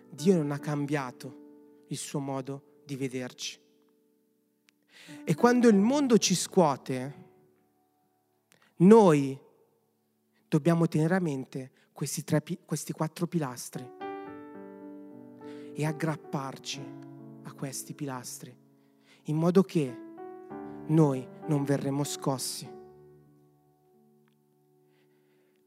Dio 0.09 0.35
non 0.35 0.51
ha 0.51 0.59
cambiato 0.59 1.85
il 1.89 1.99
suo 1.99 2.21
modo 2.21 2.81
di 2.87 2.97
vederci. 2.97 3.61
E 5.25 5.35
quando 5.35 5.69
il 5.69 5.77
mondo 5.77 6.17
ci 6.17 6.35
scuote, 6.35 7.15
noi 8.77 9.39
dobbiamo 10.49 10.89
tenere 10.89 11.17
a 11.17 11.21
mente 11.21 11.71
questi, 11.93 12.25
tre, 12.25 12.43
questi 12.65 12.93
quattro 12.93 13.27
pilastri 13.27 13.89
e 15.75 15.85
aggrapparci 15.85 16.83
a 17.45 17.53
questi 17.53 17.95
pilastri, 17.95 18.55
in 19.25 19.37
modo 19.37 19.63
che 19.63 19.97
noi 20.87 21.27
non 21.47 21.65
verremo 21.65 22.05
scossi 22.05 22.81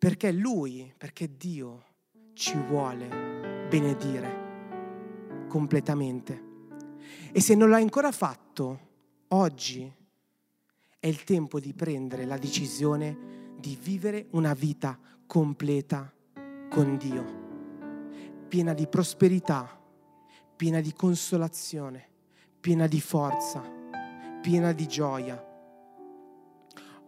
perché 0.05 0.31
Lui, 0.31 0.93
perché 0.95 1.35
Dio 1.35 1.83
ci 2.33 2.55
vuole 2.59 3.07
benedire 3.67 5.47
completamente. 5.47 6.43
E 7.31 7.41
se 7.41 7.55
non 7.55 7.71
l'hai 7.71 7.81
ancora 7.81 8.11
fatto, 8.11 8.79
oggi 9.29 9.91
è 10.99 11.07
il 11.07 11.23
tempo 11.23 11.59
di 11.59 11.73
prendere 11.73 12.25
la 12.25 12.37
decisione 12.37 13.53
di 13.57 13.75
vivere 13.81 14.27
una 14.33 14.53
vita 14.53 14.99
completa 15.25 16.13
con 16.75 16.97
Dio, 16.97 17.23
piena 18.49 18.73
di 18.73 18.85
prosperità, 18.85 19.79
piena 20.57 20.81
di 20.81 20.91
consolazione, 20.91 22.05
piena 22.59 22.85
di 22.85 22.99
forza, 22.99 23.63
piena 24.41 24.73
di 24.73 24.85
gioia. 24.85 25.41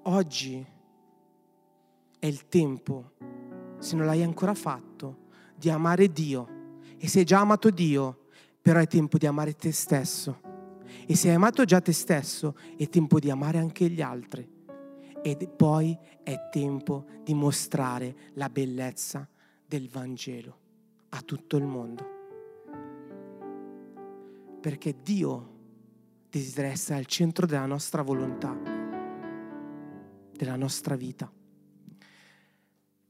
Oggi 0.03 0.65
è 2.17 2.25
il 2.25 2.47
tempo, 2.47 3.12
se 3.80 3.97
non 3.97 4.06
l'hai 4.06 4.23
ancora 4.23 4.53
fatto, 4.53 5.25
di 5.53 5.69
amare 5.69 6.13
Dio. 6.13 6.47
E 6.97 7.10
se 7.10 7.19
hai 7.19 7.25
già 7.25 7.41
amato 7.41 7.69
Dio, 7.69 8.27
però 8.62 8.80
è 8.80 8.88
tempo 8.88 9.17
di 9.17 9.25
amare 9.25 9.53
te 9.53 9.73
stesso. 9.73 10.39
E 11.06 11.13
se 11.13 11.27
hai 11.27 11.36
amato 11.36 11.65
già 11.65 11.82
te 11.82 11.91
stesso, 11.91 12.56
è 12.77 12.88
tempo 12.88 13.19
di 13.19 13.30
amare 13.30 13.58
anche 13.58 13.89
gli 13.89 14.01
altri. 14.01 14.49
E 15.21 15.36
poi 15.36 15.97
è 16.23 16.47
tempo 16.49 17.06
di 17.21 17.34
mostrare 17.34 18.15
la 18.36 18.47
bellezza 18.47 19.27
del 19.67 19.89
Vangelo 19.89 20.58
a 21.10 21.21
tutto 21.21 21.58
il 21.58 21.65
mondo. 21.65 22.15
Perché 24.62 24.95
Dio 25.03 25.56
desidera 26.30 26.69
essere 26.69 26.99
al 26.99 27.06
centro 27.06 27.45
della 27.45 27.65
nostra 27.65 28.01
volontà, 28.01 28.58
della 30.32 30.56
nostra 30.56 30.95
vita. 30.95 31.30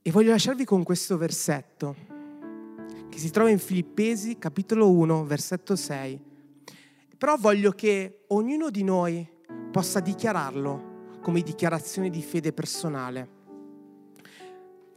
E 0.02 0.12
voglio 0.12 0.32
lasciarvi 0.32 0.66
con 0.66 0.84
questo 0.84 1.18
versetto 1.18 1.96
che 3.10 3.18
si 3.20 3.30
trova 3.30 3.50
in 3.50 3.60
Filippesi 3.60 4.38
capitolo 4.38 4.90
1 4.90 5.26
versetto 5.26 5.76
6. 5.76 6.22
Però 7.18 7.36
voglio 7.38 7.72
che 7.72 8.24
ognuno 8.28 8.70
di 8.70 8.84
noi 8.84 9.28
possa 9.72 10.00
dichiararlo 10.00 10.96
come 11.22 11.42
dichiarazione 11.42 12.10
di 12.10 12.22
fede 12.22 12.54
personale, 12.54 13.30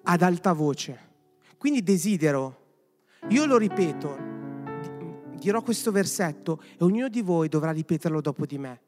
ad 0.05 0.23
alta 0.23 0.53
voce. 0.53 1.10
Quindi 1.61 1.83
desidero, 1.83 2.57
io 3.29 3.44
lo 3.44 3.59
ripeto, 3.59 4.16
dirò 5.35 5.61
questo 5.61 5.92
versetto 5.92 6.62
e 6.79 6.83
ognuno 6.83 7.11
di 7.11 7.20
voi 7.20 7.49
dovrà 7.49 7.70
ripeterlo 7.70 8.23
dopo 8.23 8.46
di 8.46 8.57
me. 8.57 8.81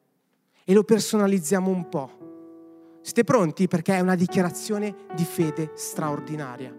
E 0.64 0.72
lo 0.72 0.82
personalizziamo 0.82 1.68
un 1.68 1.86
po'. 1.90 2.98
Siete 3.02 3.24
pronti? 3.24 3.68
Perché 3.68 3.96
è 3.96 4.00
una 4.00 4.14
dichiarazione 4.14 4.94
di 5.14 5.22
fede 5.22 5.72
straordinaria. 5.74 6.74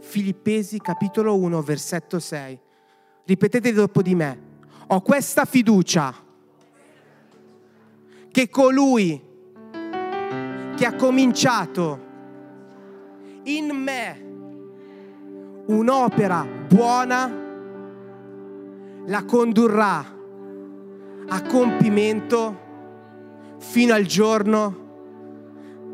Filippesi 0.00 0.78
capitolo 0.80 1.34
1 1.34 1.62
versetto 1.62 2.18
6. 2.18 2.60
Ripetete 3.24 3.72
dopo 3.72 4.02
di 4.02 4.14
me. 4.14 4.40
Ho 4.88 5.00
questa 5.00 5.46
fiducia 5.46 6.14
che 8.30 8.50
colui 8.50 9.18
che 10.76 10.84
ha 10.84 10.94
cominciato 10.94 12.04
in 13.44 13.68
me 13.74 14.25
un'opera 15.66 16.46
buona 16.68 17.44
la 19.06 19.24
condurrà 19.24 20.04
a 21.28 21.42
compimento 21.42 22.64
fino 23.58 23.94
al 23.94 24.04
giorno 24.04 24.84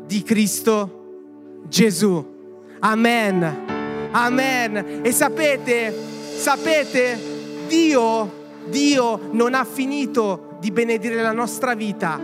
di 0.05 0.21
Cristo 0.23 1.61
Gesù. 1.67 2.31
Amen. 2.79 4.11
Amen. 4.11 4.99
E 5.03 5.11
sapete, 5.11 5.93
sapete, 6.35 7.65
Dio, 7.67 8.41
Dio 8.67 9.29
non 9.31 9.53
ha 9.53 9.63
finito 9.63 10.57
di 10.59 10.71
benedire 10.71 11.21
la 11.21 11.31
nostra 11.31 11.73
vita. 11.73 12.19